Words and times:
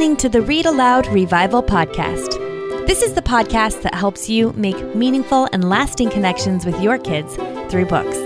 listening 0.00 0.16
to 0.16 0.30
the 0.30 0.40
Read 0.40 0.64
Aloud 0.64 1.06
Revival 1.08 1.62
Podcast. 1.62 2.38
This 2.86 3.02
is 3.02 3.12
the 3.12 3.20
podcast 3.20 3.82
that 3.82 3.94
helps 3.94 4.30
you 4.30 4.54
make 4.54 4.94
meaningful 4.94 5.46
and 5.52 5.68
lasting 5.68 6.08
connections 6.08 6.64
with 6.64 6.80
your 6.80 6.96
kids 6.96 7.36
through 7.70 7.84
books. 7.84 8.16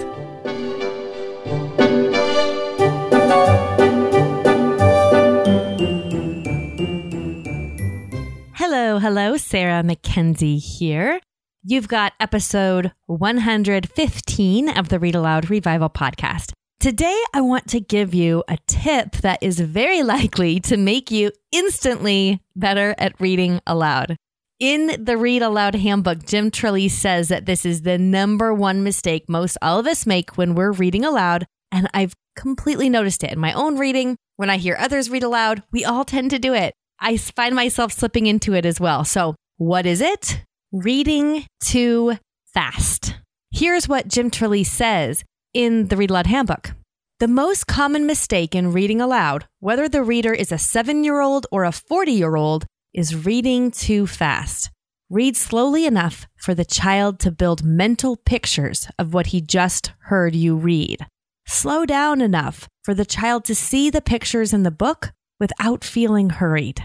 Hello, 8.54 9.00
hello, 9.00 9.36
Sarah 9.36 9.82
McKenzie 9.82 10.62
here. 10.62 11.18
You've 11.64 11.88
got 11.88 12.12
episode 12.20 12.92
115 13.06 14.68
of 14.68 14.90
the 14.90 15.00
Read 15.00 15.16
Aloud 15.16 15.50
Revival 15.50 15.90
podcast. 15.90 16.52
Today, 16.84 17.18
I 17.32 17.40
want 17.40 17.68
to 17.68 17.80
give 17.80 18.12
you 18.12 18.44
a 18.46 18.58
tip 18.66 19.12
that 19.22 19.42
is 19.42 19.58
very 19.58 20.02
likely 20.02 20.60
to 20.60 20.76
make 20.76 21.10
you 21.10 21.32
instantly 21.50 22.42
better 22.54 22.94
at 22.98 23.18
reading 23.18 23.62
aloud. 23.66 24.16
In 24.60 25.02
the 25.02 25.16
Read 25.16 25.40
Aloud 25.40 25.76
handbook, 25.76 26.26
Jim 26.26 26.50
Trelease 26.50 26.90
says 26.90 27.28
that 27.28 27.46
this 27.46 27.64
is 27.64 27.80
the 27.80 27.96
number 27.96 28.52
one 28.52 28.84
mistake 28.84 29.30
most 29.30 29.56
all 29.62 29.78
of 29.78 29.86
us 29.86 30.04
make 30.04 30.36
when 30.36 30.54
we're 30.54 30.72
reading 30.72 31.06
aloud. 31.06 31.46
And 31.72 31.88
I've 31.94 32.12
completely 32.36 32.90
noticed 32.90 33.24
it 33.24 33.32
in 33.32 33.38
my 33.38 33.54
own 33.54 33.78
reading. 33.78 34.18
When 34.36 34.50
I 34.50 34.58
hear 34.58 34.76
others 34.78 35.08
read 35.08 35.22
aloud, 35.22 35.62
we 35.72 35.86
all 35.86 36.04
tend 36.04 36.32
to 36.32 36.38
do 36.38 36.52
it. 36.52 36.74
I 37.00 37.16
find 37.16 37.54
myself 37.54 37.94
slipping 37.94 38.26
into 38.26 38.52
it 38.52 38.66
as 38.66 38.78
well. 38.78 39.06
So, 39.06 39.36
what 39.56 39.86
is 39.86 40.02
it? 40.02 40.44
Reading 40.70 41.46
too 41.64 42.18
fast. 42.52 43.14
Here's 43.52 43.88
what 43.88 44.06
Jim 44.06 44.30
Trelease 44.30 44.66
says 44.66 45.24
in 45.54 45.86
the 45.86 45.96
Read 45.96 46.10
Aloud 46.10 46.26
Handbook. 46.26 46.74
The 47.24 47.28
most 47.28 47.66
common 47.66 48.04
mistake 48.04 48.54
in 48.54 48.72
reading 48.72 49.00
aloud, 49.00 49.46
whether 49.58 49.88
the 49.88 50.02
reader 50.02 50.34
is 50.34 50.52
a 50.52 50.58
seven 50.58 51.04
year 51.04 51.22
old 51.22 51.46
or 51.50 51.64
a 51.64 51.72
40 51.72 52.12
year 52.12 52.36
old, 52.36 52.66
is 52.92 53.24
reading 53.24 53.70
too 53.70 54.06
fast. 54.06 54.70
Read 55.08 55.34
slowly 55.34 55.86
enough 55.86 56.26
for 56.36 56.54
the 56.54 56.66
child 56.66 57.18
to 57.20 57.30
build 57.30 57.64
mental 57.64 58.18
pictures 58.26 58.88
of 58.98 59.14
what 59.14 59.28
he 59.28 59.40
just 59.40 59.94
heard 60.00 60.36
you 60.36 60.54
read. 60.54 61.06
Slow 61.46 61.86
down 61.86 62.20
enough 62.20 62.68
for 62.82 62.92
the 62.92 63.06
child 63.06 63.46
to 63.46 63.54
see 63.54 63.88
the 63.88 64.02
pictures 64.02 64.52
in 64.52 64.62
the 64.62 64.70
book 64.70 65.12
without 65.40 65.82
feeling 65.82 66.28
hurried. 66.28 66.84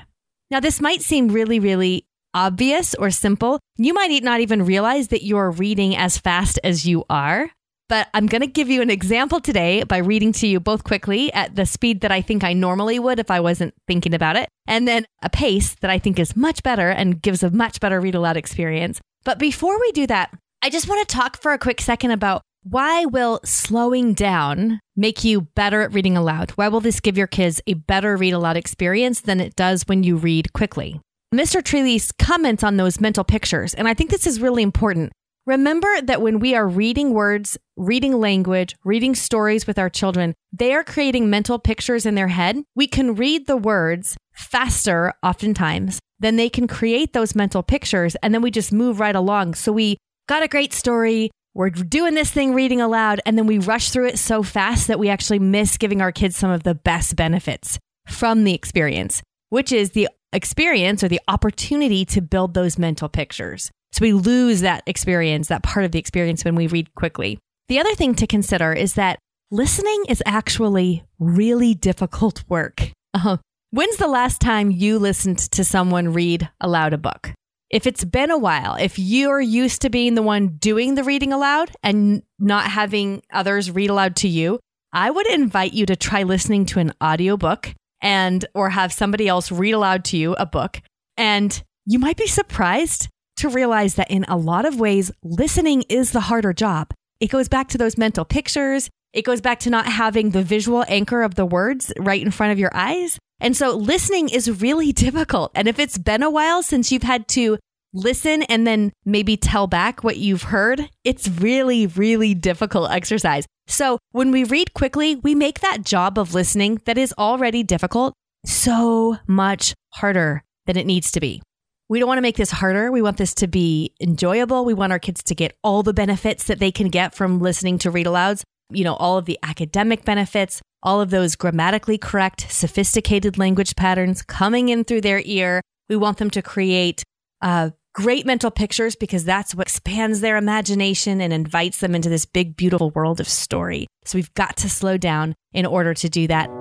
Now, 0.50 0.62
this 0.62 0.80
might 0.80 1.02
seem 1.02 1.28
really, 1.28 1.60
really 1.60 2.08
obvious 2.34 2.96
or 2.96 3.12
simple. 3.12 3.60
You 3.76 3.94
might 3.94 4.24
not 4.24 4.40
even 4.40 4.64
realize 4.64 5.10
that 5.10 5.26
you're 5.26 5.52
reading 5.52 5.98
as 5.98 6.18
fast 6.18 6.62
as 6.64 6.88
you 6.88 7.04
are. 7.10 7.52
But 7.90 8.08
I'm 8.14 8.28
going 8.28 8.42
to 8.42 8.48
give 8.48 8.70
you 8.70 8.82
an 8.84 8.92
example 8.92 9.42
today 9.42 9.84
by 9.84 9.98
reading 9.98 10.32
to 10.34 10.48
you 10.48 10.60
both 10.60 10.84
quickly 10.84 11.34
at 11.34 11.56
the 11.56 11.66
speed 11.66 12.02
that 12.02 12.12
I 12.12 12.22
think 12.22 12.44
I 12.44 12.54
normally 12.54 13.00
would 13.00 13.20
if 13.20 13.32
I 13.32 13.40
wasn't 13.40 13.74
thinking 13.88 14.14
about 14.14 14.36
it, 14.36 14.48
and 14.68 14.88
then 14.88 15.06
a 15.24 15.30
pace 15.30 15.76
that 15.82 15.90
I 15.90 15.98
think 15.98 16.20
is 16.20 16.36
much 16.36 16.62
better 16.62 16.90
and 16.90 17.22
gives 17.22 17.42
a 17.42 17.50
much 17.50 17.80
better 17.80 18.00
read 18.00 18.16
aloud 18.16 18.38
experience. 18.38 19.02
But 19.26 19.40
before 19.40 19.80
we 19.80 19.92
do 19.92 20.06
that, 20.08 20.32
I 20.62 20.70
just 20.70 20.88
want 20.88 21.08
to 21.08 21.16
talk 21.16 21.42
for 21.42 21.52
a 21.52 21.58
quick 21.58 21.82
second 21.82 22.12
about 22.12 22.44
why 22.64 23.06
will 23.06 23.40
slowing 23.44 24.14
down 24.14 24.80
make 24.96 25.24
you 25.24 25.42
better 25.42 25.82
at 25.82 25.94
reading 25.94 26.16
aloud? 26.16 26.52
Why 26.52 26.68
will 26.68 26.82
this 26.82 27.00
give 27.00 27.18
your 27.18 27.28
kids 27.28 27.62
a 27.66 27.74
better 27.74 28.16
read 28.18 28.34
aloud 28.34 28.58
experience 28.58 29.22
than 29.22 29.40
it 29.40 29.56
does 29.56 29.84
when 29.88 30.04
you 30.04 30.18
read 30.18 30.54
quickly? 30.54 31.00
Mr. 31.34 31.62
Trelease 31.62 32.12
comments 32.20 32.64
on 32.64 32.78
those 32.78 33.00
mental 33.00 33.24
pictures, 33.24 33.74
and 33.74 33.88
I 33.88 33.94
think 33.94 34.10
this 34.10 34.28
is 34.28 34.42
really 34.42 34.62
important. 34.62 35.12
Remember 35.50 35.90
that 36.04 36.22
when 36.22 36.38
we 36.38 36.54
are 36.54 36.68
reading 36.68 37.12
words, 37.16 37.58
reading 37.76 38.20
language, 38.20 38.76
reading 38.84 39.16
stories 39.16 39.66
with 39.66 39.80
our 39.80 39.90
children, 39.90 40.36
they 40.54 40.76
are 40.76 40.84
creating 40.84 41.32
mental 41.32 41.58
pictures 41.58 42.06
in 42.06 42.14
their 42.14 42.28
head. 42.28 42.58
We 42.76 42.86
can 42.86 43.16
read 43.16 43.48
the 43.48 43.58
words 43.58 44.16
faster, 44.32 45.12
oftentimes, 45.24 45.98
than 46.20 46.36
they 46.36 46.50
can 46.50 46.68
create 46.68 47.14
those 47.14 47.34
mental 47.34 47.64
pictures. 47.64 48.16
And 48.22 48.32
then 48.32 48.44
we 48.44 48.52
just 48.52 48.72
move 48.72 49.00
right 49.00 49.16
along. 49.16 49.56
So 49.56 49.72
we 49.72 49.98
got 50.28 50.44
a 50.44 50.48
great 50.48 50.72
story. 50.72 51.32
We're 51.56 51.72
doing 51.72 52.14
this 52.14 52.30
thing 52.30 52.54
reading 52.54 52.80
aloud, 52.80 53.20
and 53.26 53.36
then 53.36 53.48
we 53.48 53.58
rush 53.58 53.90
through 53.90 54.10
it 54.10 54.20
so 54.20 54.44
fast 54.44 54.86
that 54.86 55.00
we 55.00 55.10
actually 55.10 55.40
miss 55.40 55.78
giving 55.78 56.00
our 56.00 56.12
kids 56.12 56.38
some 56.38 56.52
of 56.52 56.62
the 56.62 56.76
best 56.76 57.16
benefits 57.16 57.80
from 58.06 58.44
the 58.44 58.54
experience, 58.54 59.24
which 59.50 59.72
is 59.72 59.94
the 59.94 60.10
experience 60.32 61.04
or 61.04 61.08
the 61.08 61.22
opportunity 61.28 62.06
to 62.06 62.22
build 62.22 62.54
those 62.54 62.78
mental 62.78 63.10
pictures. 63.10 63.72
So 63.92 64.02
we 64.02 64.14
lose 64.14 64.62
that 64.62 64.84
experience, 64.86 65.48
that 65.48 65.64
part 65.64 65.86
of 65.86 65.92
the 65.92 66.00
experience 66.00 66.46
when 66.46 66.56
we 66.56 66.68
read 66.68 66.94
quickly. 66.96 67.40
The 67.68 67.80
other 67.80 67.96
thing 67.96 68.16
to 68.16 68.28
consider 68.28 68.74
is 68.74 68.94
that 68.96 69.20
listening 69.52 70.06
is 70.08 70.24
actually 70.26 71.04
really 71.20 71.74
difficult 71.74 72.44
work. 72.50 72.92
Uh, 73.14 73.38
when's 73.72 73.98
the 73.98 74.08
last 74.08 74.40
time 74.40 74.72
you 74.72 75.00
listened 75.00 75.40
to 75.40 75.64
someone 75.64 76.14
read 76.14 76.50
aloud 76.62 76.94
a 76.94 76.98
book? 76.98 77.32
If 77.70 77.86
it's 77.86 78.04
been 78.04 78.32
a 78.32 78.38
while, 78.38 78.76
if 78.76 78.98
you're 78.98 79.42
used 79.42 79.82
to 79.84 79.90
being 79.90 80.16
the 80.16 80.24
one 80.24 80.58
doing 80.58 80.96
the 80.96 81.04
reading 81.04 81.32
aloud 81.32 81.72
and 81.84 82.24
not 82.40 82.66
having 82.66 83.22
others 83.32 83.70
read 83.70 83.92
aloud 83.92 84.16
to 84.18 84.28
you, 84.28 84.60
I 84.92 85.12
would 85.12 85.28
invite 85.28 85.74
you 85.74 85.86
to 85.86 85.96
try 85.96 86.24
listening 86.24 86.66
to 86.68 86.80
an 86.80 86.94
audiobook 87.04 87.74
and 88.02 88.44
or 88.56 88.72
have 88.72 88.92
somebody 88.92 89.28
else 89.28 89.52
read 89.52 89.74
aloud 89.74 90.04
to 90.06 90.18
you 90.18 90.34
a 90.34 90.46
book 90.46 90.82
and 91.18 91.62
you 91.86 92.00
might 92.00 92.18
be 92.18 92.28
surprised 92.28 93.10
to 93.40 93.50
realize 93.50 93.96
that 93.96 94.12
in 94.12 94.26
a 94.28 94.38
lot 94.38 94.66
of 94.66 94.80
ways, 94.80 95.12
listening 95.24 95.84
is 95.90 96.12
the 96.12 96.22
harder 96.22 96.54
job. 96.54 96.94
It 97.20 97.32
goes 97.32 97.48
back 97.48 97.70
to 97.70 97.78
those 97.78 97.98
mental 97.98 98.26
pictures. 98.26 98.90
It 99.14 99.26
goes 99.26 99.42
back 99.42 99.60
to 99.62 99.70
not 99.70 99.86
having 99.88 100.30
the 100.30 100.44
visual 100.44 100.86
anchor 100.88 101.24
of 101.24 101.36
the 101.36 101.46
words 101.46 101.92
right 101.98 102.22
in 102.22 102.32
front 102.32 102.52
of 102.52 102.60
your 102.60 102.72
eyes. 102.74 103.18
And 103.40 103.56
so 103.56 103.76
listening 103.76 104.30
is 104.30 104.62
really 104.62 104.92
difficult. 105.06 105.52
And 105.56 105.68
if 105.68 105.80
it's 105.80 105.98
been 105.98 106.24
a 106.24 106.30
while 106.30 106.64
since 106.64 106.92
you've 106.92 107.04
had 107.04 107.28
to 107.30 107.58
listen 107.94 108.44
and 108.44 108.68
then 108.68 108.92
maybe 109.06 109.36
tell 109.36 109.68
back 109.68 110.04
what 110.04 110.18
you've 110.18 110.44
heard, 110.44 110.90
it's 111.04 111.28
really, 111.28 111.88
really 111.88 112.34
difficult 112.34 112.92
exercise. 112.92 113.46
So 113.68 113.98
when 114.12 114.32
we 114.32 114.44
read 114.44 114.74
quickly, 114.74 115.16
we 115.16 115.36
make 115.36 115.60
that 115.62 115.84
job 115.84 116.18
of 116.18 116.34
listening 116.34 116.82
that 116.86 116.98
is 116.98 117.14
already 117.18 117.64
difficult 117.64 118.14
so 118.46 119.18
much 119.28 119.74
harder 119.94 120.44
than 120.66 120.78
it 120.78 120.86
needs 120.86 121.12
to 121.12 121.20
be. 121.20 121.42
We 121.90 121.98
don't 121.98 122.08
want 122.08 122.20
to 122.20 122.24
make 122.24 122.38
this 122.38 122.52
harder. 122.52 122.92
We 122.92 123.02
want 123.02 123.18
this 123.18 123.34
to 123.36 123.48
be 123.48 123.94
enjoyable. 124.00 124.64
We 124.64 124.76
want 124.76 124.92
our 124.92 125.00
kids 125.00 125.24
to 125.24 125.36
get 125.36 125.58
all 125.64 125.82
the 125.82 125.94
benefits 125.94 126.44
that 126.44 126.60
they 126.60 126.72
can 126.72 126.90
get 126.90 127.16
from 127.16 127.40
listening 127.40 127.80
to 127.80 127.90
read 127.90 128.06
alouds. 128.06 128.44
You 128.70 128.84
know, 128.84 128.94
all 128.94 129.18
of 129.18 129.26
the 129.26 129.40
academic 129.42 130.06
benefits, 130.06 130.62
all 130.84 131.02
of 131.02 131.10
those 131.10 131.36
grammatically 131.36 131.98
correct, 131.98 132.46
sophisticated 132.52 133.40
language 133.40 133.76
patterns 133.76 134.22
coming 134.22 134.70
in 134.70 134.84
through 134.84 135.02
their 135.02 135.24
ear. 135.26 135.62
We 135.90 135.96
want 135.96 136.20
them 136.20 136.30
to 136.30 136.44
create 136.44 137.04
uh, 137.42 137.72
great 137.96 138.24
mental 138.24 138.52
pictures 138.52 138.96
because 138.96 139.24
that's 139.26 139.56
what 139.56 139.66
expands 139.66 140.22
their 140.22 140.38
imagination 140.38 141.20
and 141.22 141.34
invites 141.34 141.80
them 141.80 141.96
into 141.96 142.10
this 142.10 142.26
big, 142.26 142.56
beautiful 142.56 142.92
world 142.92 143.20
of 143.20 143.28
story. 143.28 143.88
So 144.06 144.20
we've 144.20 144.34
got 144.36 144.58
to 144.58 144.70
slow 144.70 144.98
down 144.98 145.34
in 145.54 145.66
order 145.66 145.96
to 145.96 146.08
do 146.08 146.28
that. 146.28 146.52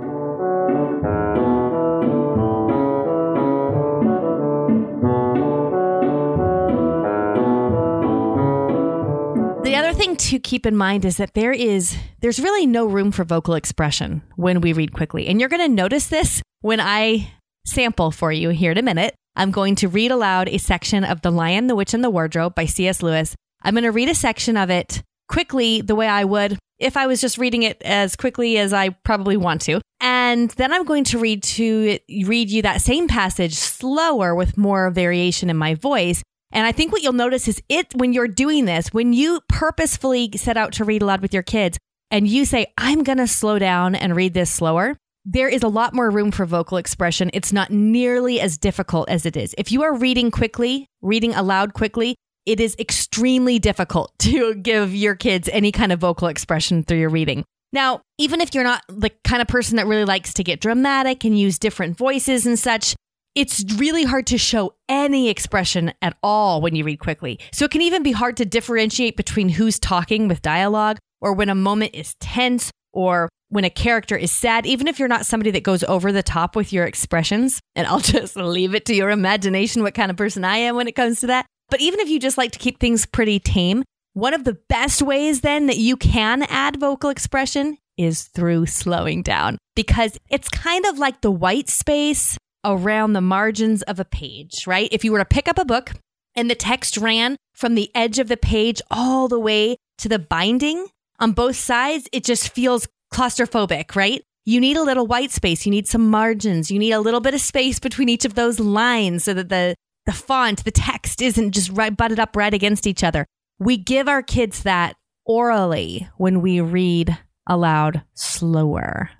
To 10.18 10.38
keep 10.38 10.66
in 10.66 10.76
mind 10.76 11.04
is 11.04 11.16
that 11.16 11.34
there 11.34 11.52
is 11.52 11.96
there's 12.20 12.40
really 12.40 12.66
no 12.66 12.86
room 12.86 13.12
for 13.12 13.24
vocal 13.24 13.54
expression 13.54 14.22
when 14.36 14.60
we 14.60 14.72
read 14.72 14.92
quickly. 14.92 15.26
And 15.26 15.40
you're 15.40 15.48
going 15.48 15.62
to 15.62 15.68
notice 15.68 16.08
this 16.08 16.42
when 16.60 16.80
I 16.80 17.32
sample 17.66 18.10
for 18.10 18.32
you 18.32 18.50
here 18.50 18.72
in 18.72 18.78
a 18.78 18.82
minute. 18.82 19.14
I'm 19.36 19.50
going 19.50 19.76
to 19.76 19.88
read 19.88 20.10
aloud 20.10 20.48
a 20.48 20.58
section 20.58 21.04
of 21.04 21.22
The 21.22 21.30
Lion, 21.30 21.68
the 21.68 21.76
Witch 21.76 21.94
and 21.94 22.02
the 22.02 22.10
Wardrobe 22.10 22.54
by 22.54 22.66
C.S. 22.66 23.02
Lewis. 23.02 23.36
I'm 23.62 23.74
going 23.74 23.84
to 23.84 23.92
read 23.92 24.08
a 24.08 24.14
section 24.14 24.56
of 24.56 24.70
it 24.70 25.02
quickly 25.28 25.80
the 25.80 25.94
way 25.94 26.08
I 26.08 26.24
would 26.24 26.58
if 26.78 26.96
I 26.96 27.06
was 27.06 27.20
just 27.20 27.38
reading 27.38 27.62
it 27.62 27.80
as 27.82 28.16
quickly 28.16 28.58
as 28.58 28.72
I 28.72 28.90
probably 28.90 29.36
want 29.36 29.62
to. 29.62 29.80
And 30.00 30.50
then 30.50 30.72
I'm 30.72 30.84
going 30.84 31.04
to 31.04 31.18
read 31.18 31.42
to 31.44 31.98
read 32.24 32.50
you 32.50 32.62
that 32.62 32.82
same 32.82 33.08
passage 33.08 33.54
slower 33.54 34.34
with 34.34 34.56
more 34.56 34.90
variation 34.90 35.50
in 35.50 35.56
my 35.56 35.74
voice 35.74 36.22
and 36.52 36.66
I 36.66 36.72
think 36.72 36.92
what 36.92 37.02
you'll 37.02 37.12
notice 37.12 37.48
is 37.48 37.62
it 37.68 37.94
when 37.94 38.12
you're 38.12 38.28
doing 38.28 38.64
this, 38.64 38.88
when 38.88 39.12
you 39.12 39.40
purposefully 39.48 40.30
set 40.36 40.56
out 40.56 40.72
to 40.74 40.84
read 40.84 41.02
aloud 41.02 41.20
with 41.20 41.34
your 41.34 41.42
kids 41.42 41.78
and 42.10 42.26
you 42.26 42.44
say, 42.44 42.72
I'm 42.78 43.02
going 43.02 43.18
to 43.18 43.26
slow 43.26 43.58
down 43.58 43.94
and 43.94 44.16
read 44.16 44.34
this 44.34 44.50
slower, 44.50 44.96
there 45.24 45.48
is 45.48 45.62
a 45.62 45.68
lot 45.68 45.94
more 45.94 46.10
room 46.10 46.30
for 46.30 46.46
vocal 46.46 46.78
expression. 46.78 47.30
It's 47.34 47.52
not 47.52 47.70
nearly 47.70 48.40
as 48.40 48.56
difficult 48.56 49.10
as 49.10 49.26
it 49.26 49.36
is. 49.36 49.54
If 49.58 49.70
you 49.70 49.82
are 49.82 49.94
reading 49.94 50.30
quickly, 50.30 50.86
reading 51.02 51.34
aloud 51.34 51.74
quickly, 51.74 52.16
it 52.46 52.60
is 52.60 52.74
extremely 52.78 53.58
difficult 53.58 54.12
to 54.20 54.54
give 54.54 54.94
your 54.94 55.14
kids 55.14 55.50
any 55.52 55.70
kind 55.70 55.92
of 55.92 56.00
vocal 56.00 56.28
expression 56.28 56.82
through 56.82 56.98
your 56.98 57.10
reading. 57.10 57.44
Now, 57.74 58.00
even 58.16 58.40
if 58.40 58.54
you're 58.54 58.64
not 58.64 58.82
the 58.88 59.10
kind 59.24 59.42
of 59.42 59.48
person 59.48 59.76
that 59.76 59.86
really 59.86 60.06
likes 60.06 60.32
to 60.34 60.44
get 60.44 60.60
dramatic 60.60 61.24
and 61.24 61.38
use 61.38 61.58
different 61.58 61.98
voices 61.98 62.46
and 62.46 62.58
such, 62.58 62.96
it's 63.38 63.64
really 63.76 64.02
hard 64.02 64.26
to 64.26 64.36
show 64.36 64.74
any 64.88 65.28
expression 65.28 65.92
at 66.02 66.16
all 66.24 66.60
when 66.60 66.74
you 66.74 66.82
read 66.82 66.98
quickly. 66.98 67.38
So 67.52 67.64
it 67.64 67.70
can 67.70 67.82
even 67.82 68.02
be 68.02 68.10
hard 68.10 68.36
to 68.38 68.44
differentiate 68.44 69.16
between 69.16 69.48
who's 69.48 69.78
talking 69.78 70.26
with 70.26 70.42
dialogue 70.42 70.98
or 71.20 71.34
when 71.34 71.48
a 71.48 71.54
moment 71.54 71.94
is 71.94 72.16
tense 72.16 72.72
or 72.92 73.28
when 73.50 73.62
a 73.62 73.70
character 73.70 74.16
is 74.16 74.32
sad, 74.32 74.66
even 74.66 74.88
if 74.88 74.98
you're 74.98 75.06
not 75.06 75.24
somebody 75.24 75.52
that 75.52 75.62
goes 75.62 75.84
over 75.84 76.10
the 76.10 76.22
top 76.22 76.56
with 76.56 76.72
your 76.72 76.84
expressions, 76.84 77.60
and 77.76 77.86
I'll 77.86 78.00
just 78.16 78.34
leave 78.34 78.74
it 78.74 78.86
to 78.86 78.94
your 78.94 79.10
imagination 79.10 79.84
what 79.84 79.94
kind 79.94 80.10
of 80.10 80.16
person 80.16 80.44
I 80.44 80.56
am 80.56 80.74
when 80.74 80.88
it 80.88 80.96
comes 80.96 81.20
to 81.20 81.28
that. 81.28 81.46
But 81.70 81.80
even 81.80 82.00
if 82.00 82.08
you 82.08 82.18
just 82.18 82.38
like 82.38 82.50
to 82.52 82.58
keep 82.58 82.80
things 82.80 83.06
pretty 83.06 83.38
tame, 83.38 83.84
one 84.14 84.34
of 84.34 84.42
the 84.42 84.58
best 84.68 85.00
ways 85.00 85.42
then 85.42 85.66
that 85.66 85.78
you 85.78 85.96
can 85.96 86.42
add 86.48 86.80
vocal 86.80 87.08
expression 87.08 87.78
is 87.96 88.24
through 88.24 88.66
slowing 88.66 89.22
down 89.22 89.58
because 89.76 90.18
it's 90.28 90.48
kind 90.48 90.86
of 90.86 90.98
like 90.98 91.20
the 91.20 91.30
white 91.30 91.68
space 91.68 92.36
around 92.64 93.12
the 93.12 93.20
margins 93.20 93.82
of 93.82 94.00
a 94.00 94.04
page, 94.04 94.66
right? 94.66 94.88
If 94.92 95.04
you 95.04 95.12
were 95.12 95.18
to 95.18 95.24
pick 95.24 95.48
up 95.48 95.58
a 95.58 95.64
book 95.64 95.92
and 96.34 96.50
the 96.50 96.54
text 96.54 96.96
ran 96.96 97.36
from 97.54 97.74
the 97.74 97.90
edge 97.94 98.18
of 98.18 98.28
the 98.28 98.36
page 98.36 98.80
all 98.90 99.28
the 99.28 99.40
way 99.40 99.76
to 99.98 100.08
the 100.08 100.18
binding 100.18 100.86
on 101.18 101.32
both 101.32 101.56
sides, 101.56 102.08
it 102.12 102.24
just 102.24 102.50
feels 102.50 102.86
claustrophobic, 103.12 103.96
right? 103.96 104.22
You 104.44 104.60
need 104.60 104.76
a 104.76 104.82
little 104.82 105.06
white 105.06 105.30
space. 105.30 105.66
You 105.66 105.70
need 105.70 105.86
some 105.86 106.08
margins. 106.08 106.70
You 106.70 106.78
need 106.78 106.92
a 106.92 107.00
little 107.00 107.20
bit 107.20 107.34
of 107.34 107.40
space 107.40 107.78
between 107.78 108.08
each 108.08 108.24
of 108.24 108.34
those 108.34 108.58
lines 108.58 109.24
so 109.24 109.34
that 109.34 109.48
the, 109.48 109.74
the 110.06 110.12
font, 110.12 110.64
the 110.64 110.70
text 110.70 111.20
isn't 111.20 111.52
just 111.52 111.70
right, 111.70 111.94
butted 111.94 112.18
up 112.18 112.34
right 112.34 112.54
against 112.54 112.86
each 112.86 113.04
other. 113.04 113.26
We 113.58 113.76
give 113.76 114.08
our 114.08 114.22
kids 114.22 114.62
that 114.62 114.96
orally 115.26 116.08
when 116.16 116.40
we 116.40 116.60
read 116.60 117.18
aloud 117.46 118.02
slower. 118.14 119.10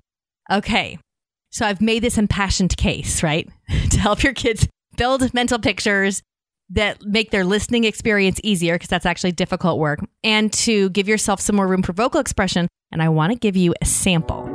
Okay. 0.51 0.97
So 1.51 1.65
I've 1.65 1.81
made 1.81 2.03
this 2.03 2.17
impassioned 2.17 2.77
case, 2.77 3.23
right? 3.23 3.49
to 3.89 3.99
help 3.99 4.23
your 4.23 4.33
kids 4.33 4.67
build 4.95 5.33
mental 5.33 5.59
pictures 5.59 6.21
that 6.71 7.03
make 7.03 7.31
their 7.31 7.43
listening 7.43 7.83
experience 7.83 8.39
easier 8.43 8.75
because 8.75 8.89
that's 8.89 9.05
actually 9.05 9.31
difficult 9.31 9.79
work 9.79 9.99
and 10.23 10.53
to 10.53 10.89
give 10.91 11.07
yourself 11.07 11.41
some 11.41 11.55
more 11.55 11.67
room 11.67 11.81
for 11.81 11.93
vocal 11.93 12.19
expression. 12.19 12.67
And 12.91 13.01
I 13.01 13.09
want 13.09 13.33
to 13.33 13.39
give 13.39 13.55
you 13.55 13.73
a 13.81 13.85
sample. 13.85 14.47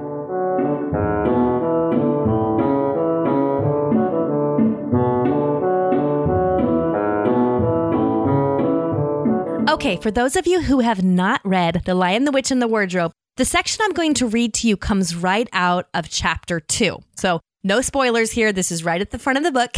Okay, 9.68 9.96
for 9.96 10.12
those 10.12 10.36
of 10.36 10.46
you 10.46 10.62
who 10.62 10.80
have 10.80 11.02
not 11.02 11.40
read 11.44 11.82
The 11.84 11.96
Lion, 11.96 12.24
the 12.24 12.30
Witch, 12.30 12.52
and 12.52 12.62
the 12.62 12.68
Wardrobe, 12.68 13.10
the 13.36 13.44
section 13.44 13.80
I'm 13.82 13.92
going 13.92 14.14
to 14.14 14.26
read 14.26 14.54
to 14.54 14.68
you 14.68 14.76
comes 14.76 15.16
right 15.16 15.48
out 15.52 15.88
of 15.94 16.08
chapter 16.08 16.60
two. 16.60 17.00
So, 17.16 17.40
no 17.62 17.80
spoilers 17.80 18.30
here. 18.30 18.52
This 18.52 18.70
is 18.70 18.84
right 18.84 19.00
at 19.00 19.10
the 19.10 19.18
front 19.18 19.38
of 19.38 19.44
the 19.44 19.52
book. 19.52 19.72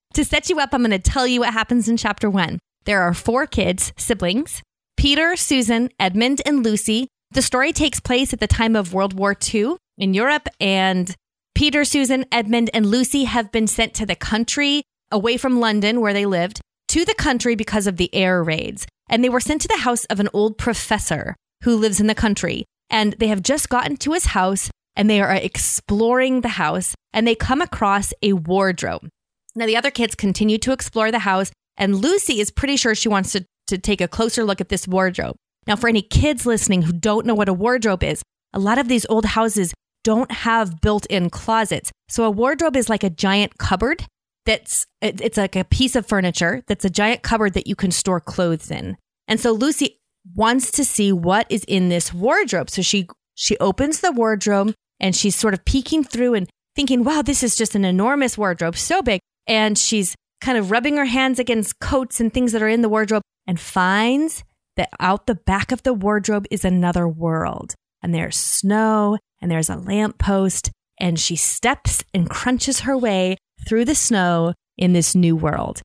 to 0.14 0.24
set 0.24 0.48
you 0.48 0.58
up, 0.58 0.70
I'm 0.72 0.80
going 0.80 0.90
to 0.90 0.98
tell 0.98 1.26
you 1.26 1.40
what 1.40 1.52
happens 1.52 1.88
in 1.88 1.96
chapter 1.96 2.30
one. 2.30 2.58
There 2.84 3.02
are 3.02 3.14
four 3.14 3.46
kids, 3.46 3.92
siblings 3.96 4.62
Peter, 4.96 5.36
Susan, 5.36 5.90
Edmund, 6.00 6.42
and 6.46 6.64
Lucy. 6.64 7.08
The 7.32 7.42
story 7.42 7.72
takes 7.72 8.00
place 8.00 8.32
at 8.32 8.40
the 8.40 8.46
time 8.46 8.76
of 8.76 8.94
World 8.94 9.12
War 9.12 9.36
II 9.54 9.76
in 9.98 10.14
Europe, 10.14 10.48
and 10.60 11.14
Peter, 11.54 11.84
Susan, 11.84 12.24
Edmund, 12.32 12.70
and 12.72 12.86
Lucy 12.86 13.24
have 13.24 13.52
been 13.52 13.66
sent 13.66 13.94
to 13.94 14.06
the 14.06 14.16
country 14.16 14.82
away 15.10 15.36
from 15.36 15.60
London, 15.60 16.00
where 16.00 16.12
they 16.12 16.26
lived, 16.26 16.60
to 16.88 17.04
the 17.04 17.14
country 17.14 17.54
because 17.54 17.86
of 17.86 17.96
the 17.96 18.14
air 18.14 18.42
raids 18.42 18.86
and 19.08 19.22
they 19.22 19.28
were 19.28 19.40
sent 19.40 19.62
to 19.62 19.68
the 19.68 19.78
house 19.78 20.04
of 20.06 20.20
an 20.20 20.28
old 20.32 20.58
professor 20.58 21.36
who 21.62 21.76
lives 21.76 22.00
in 22.00 22.06
the 22.06 22.14
country. 22.14 22.64
And 22.90 23.14
they 23.14 23.28
have 23.28 23.42
just 23.42 23.68
gotten 23.68 23.96
to 23.98 24.12
his 24.12 24.26
house 24.26 24.70
and 24.94 25.10
they 25.10 25.20
are 25.20 25.34
exploring 25.34 26.40
the 26.40 26.48
house 26.48 26.94
and 27.12 27.26
they 27.26 27.34
come 27.34 27.60
across 27.60 28.12
a 28.22 28.32
wardrobe. 28.32 29.08
Now, 29.54 29.66
the 29.66 29.76
other 29.76 29.90
kids 29.90 30.14
continue 30.14 30.58
to 30.58 30.72
explore 30.72 31.10
the 31.10 31.20
house, 31.20 31.50
and 31.78 31.96
Lucy 31.96 32.40
is 32.40 32.50
pretty 32.50 32.76
sure 32.76 32.94
she 32.94 33.08
wants 33.08 33.32
to, 33.32 33.46
to 33.68 33.78
take 33.78 34.02
a 34.02 34.08
closer 34.08 34.44
look 34.44 34.60
at 34.60 34.68
this 34.68 34.86
wardrobe. 34.86 35.36
Now, 35.66 35.76
for 35.76 35.88
any 35.88 36.02
kids 36.02 36.44
listening 36.44 36.82
who 36.82 36.92
don't 36.92 37.26
know 37.26 37.34
what 37.34 37.48
a 37.48 37.54
wardrobe 37.54 38.02
is, 38.02 38.22
a 38.52 38.58
lot 38.58 38.78
of 38.78 38.88
these 38.88 39.06
old 39.08 39.24
houses 39.24 39.72
don't 40.04 40.30
have 40.30 40.80
built 40.80 41.06
in 41.06 41.30
closets. 41.30 41.90
So, 42.08 42.24
a 42.24 42.30
wardrobe 42.30 42.76
is 42.76 42.90
like 42.90 43.02
a 43.02 43.10
giant 43.10 43.56
cupboard 43.58 44.04
that's 44.46 44.86
it's 45.02 45.36
like 45.36 45.56
a 45.56 45.64
piece 45.64 45.96
of 45.96 46.06
furniture 46.06 46.62
that's 46.66 46.84
a 46.84 46.90
giant 46.90 47.22
cupboard 47.22 47.52
that 47.54 47.66
you 47.66 47.74
can 47.74 47.90
store 47.90 48.20
clothes 48.20 48.70
in. 48.70 48.96
And 49.28 49.40
so 49.40 49.52
Lucy 49.52 49.98
wants 50.34 50.70
to 50.72 50.84
see 50.84 51.12
what 51.12 51.46
is 51.48 51.64
in 51.64 51.88
this 51.88 52.12
wardrobe. 52.12 52.70
So 52.70 52.82
she 52.82 53.08
she 53.34 53.56
opens 53.58 54.00
the 54.00 54.12
wardrobe 54.12 54.74
and 54.98 55.14
she's 55.14 55.36
sort 55.36 55.54
of 55.54 55.64
peeking 55.64 56.04
through 56.04 56.34
and 56.34 56.48
thinking, 56.74 57.04
"Wow, 57.04 57.22
this 57.22 57.42
is 57.42 57.56
just 57.56 57.74
an 57.74 57.84
enormous 57.84 58.36
wardrobe, 58.36 58.76
so 58.76 59.02
big." 59.02 59.20
And 59.46 59.78
she's 59.78 60.14
kind 60.40 60.58
of 60.58 60.70
rubbing 60.70 60.96
her 60.96 61.04
hands 61.04 61.38
against 61.38 61.78
coats 61.80 62.20
and 62.20 62.32
things 62.32 62.52
that 62.52 62.62
are 62.62 62.68
in 62.68 62.82
the 62.82 62.88
wardrobe 62.88 63.22
and 63.46 63.58
finds 63.58 64.44
that 64.76 64.90
out 65.00 65.26
the 65.26 65.34
back 65.34 65.72
of 65.72 65.82
the 65.82 65.94
wardrobe 65.94 66.46
is 66.50 66.64
another 66.64 67.08
world. 67.08 67.74
And 68.02 68.14
there's 68.14 68.36
snow 68.36 69.18
and 69.40 69.50
there's 69.50 69.70
a 69.70 69.76
lamppost 69.76 70.70
and 70.98 71.18
she 71.18 71.36
steps 71.36 72.02
and 72.14 72.28
crunches 72.28 72.80
her 72.80 72.96
way 72.96 73.36
through 73.66 73.84
the 73.84 73.94
snow 73.94 74.54
in 74.76 74.92
this 74.92 75.14
new 75.14 75.36
world. 75.36 75.80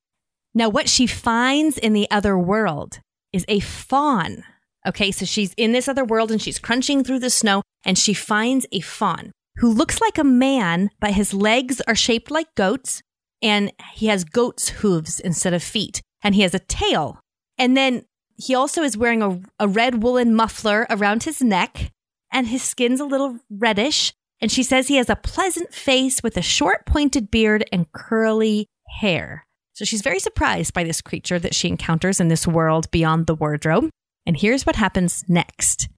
Now, 0.54 0.68
what 0.68 0.88
she 0.88 1.06
finds 1.06 1.78
in 1.78 1.92
the 1.92 2.10
other 2.10 2.38
world 2.38 3.00
is 3.32 3.44
a 3.48 3.60
faun. 3.60 4.44
Okay, 4.86 5.10
so 5.10 5.24
she's 5.24 5.54
in 5.56 5.72
this 5.72 5.88
other 5.88 6.04
world 6.04 6.30
and 6.30 6.42
she's 6.42 6.58
crunching 6.58 7.04
through 7.04 7.20
the 7.20 7.30
snow 7.30 7.62
and 7.84 7.96
she 7.96 8.14
finds 8.14 8.66
a 8.72 8.80
faun 8.80 9.32
who 9.56 9.72
looks 9.72 10.00
like 10.00 10.18
a 10.18 10.24
man, 10.24 10.90
but 11.00 11.12
his 11.12 11.34
legs 11.34 11.80
are 11.86 11.94
shaped 11.94 12.30
like 12.30 12.54
goats 12.54 13.02
and 13.42 13.72
he 13.94 14.06
has 14.06 14.24
goat's 14.24 14.68
hooves 14.68 15.20
instead 15.20 15.54
of 15.54 15.62
feet 15.62 16.00
and 16.22 16.34
he 16.34 16.42
has 16.42 16.54
a 16.54 16.58
tail. 16.58 17.20
And 17.58 17.76
then 17.76 18.04
he 18.36 18.54
also 18.54 18.82
is 18.82 18.96
wearing 18.96 19.22
a, 19.22 19.40
a 19.58 19.68
red 19.68 20.02
woolen 20.02 20.34
muffler 20.34 20.86
around 20.90 21.24
his 21.24 21.40
neck 21.42 21.92
and 22.32 22.46
his 22.46 22.62
skin's 22.62 23.00
a 23.00 23.04
little 23.04 23.38
reddish 23.50 24.12
and 24.40 24.50
she 24.50 24.64
says 24.64 24.88
he 24.88 24.96
has 24.96 25.08
a 25.08 25.16
pleasant 25.16 25.72
face 25.72 26.22
with 26.22 26.36
a 26.36 26.42
short 26.42 26.84
pointed 26.86 27.30
beard 27.30 27.64
and 27.72 27.90
curly 27.92 28.66
hair. 28.98 29.46
So 29.74 29.84
she's 29.84 30.02
very 30.02 30.18
surprised 30.18 30.74
by 30.74 30.84
this 30.84 31.00
creature 31.00 31.38
that 31.38 31.54
she 31.54 31.68
encounters 31.68 32.20
in 32.20 32.28
this 32.28 32.46
world 32.46 32.90
beyond 32.90 33.26
the 33.26 33.34
wardrobe. 33.34 33.88
And 34.26 34.36
here's 34.36 34.66
what 34.66 34.76
happens 34.76 35.24
next. 35.28 35.88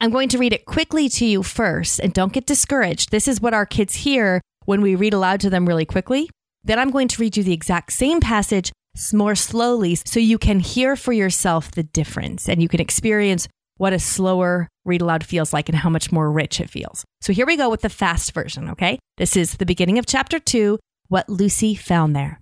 I'm 0.00 0.10
going 0.10 0.28
to 0.30 0.38
read 0.38 0.52
it 0.52 0.64
quickly 0.64 1.08
to 1.10 1.24
you 1.24 1.42
first, 1.42 2.00
and 2.00 2.12
don't 2.12 2.32
get 2.32 2.46
discouraged. 2.46 3.10
This 3.10 3.28
is 3.28 3.40
what 3.40 3.54
our 3.54 3.66
kids 3.66 3.94
hear 3.94 4.40
when 4.64 4.82
we 4.82 4.94
read 4.94 5.14
aloud 5.14 5.40
to 5.40 5.50
them 5.50 5.66
really 5.66 5.84
quickly. 5.84 6.28
Then 6.64 6.78
I'm 6.78 6.90
going 6.90 7.08
to 7.08 7.20
read 7.20 7.36
you 7.36 7.42
the 7.42 7.52
exact 7.52 7.92
same 7.92 8.20
passage 8.20 8.72
more 9.12 9.34
slowly 9.34 9.94
so 9.94 10.20
you 10.20 10.38
can 10.38 10.60
hear 10.60 10.96
for 10.96 11.12
yourself 11.12 11.70
the 11.70 11.82
difference 11.82 12.48
and 12.48 12.60
you 12.60 12.68
can 12.68 12.80
experience 12.80 13.48
what 13.78 13.92
a 13.92 13.98
slower 13.98 14.68
read 14.84 15.00
aloud 15.00 15.24
feels 15.24 15.52
like 15.52 15.68
and 15.68 15.78
how 15.78 15.88
much 15.88 16.12
more 16.12 16.30
rich 16.30 16.60
it 16.60 16.68
feels. 16.68 17.04
So 17.20 17.32
here 17.32 17.46
we 17.46 17.56
go 17.56 17.70
with 17.70 17.80
the 17.80 17.88
fast 17.88 18.32
version, 18.32 18.70
okay? 18.70 18.98
This 19.16 19.36
is 19.36 19.56
the 19.56 19.66
beginning 19.66 19.98
of 19.98 20.06
chapter 20.06 20.38
two 20.38 20.78
What 21.08 21.28
Lucy 21.28 21.74
Found 21.74 22.14
There. 22.14 22.41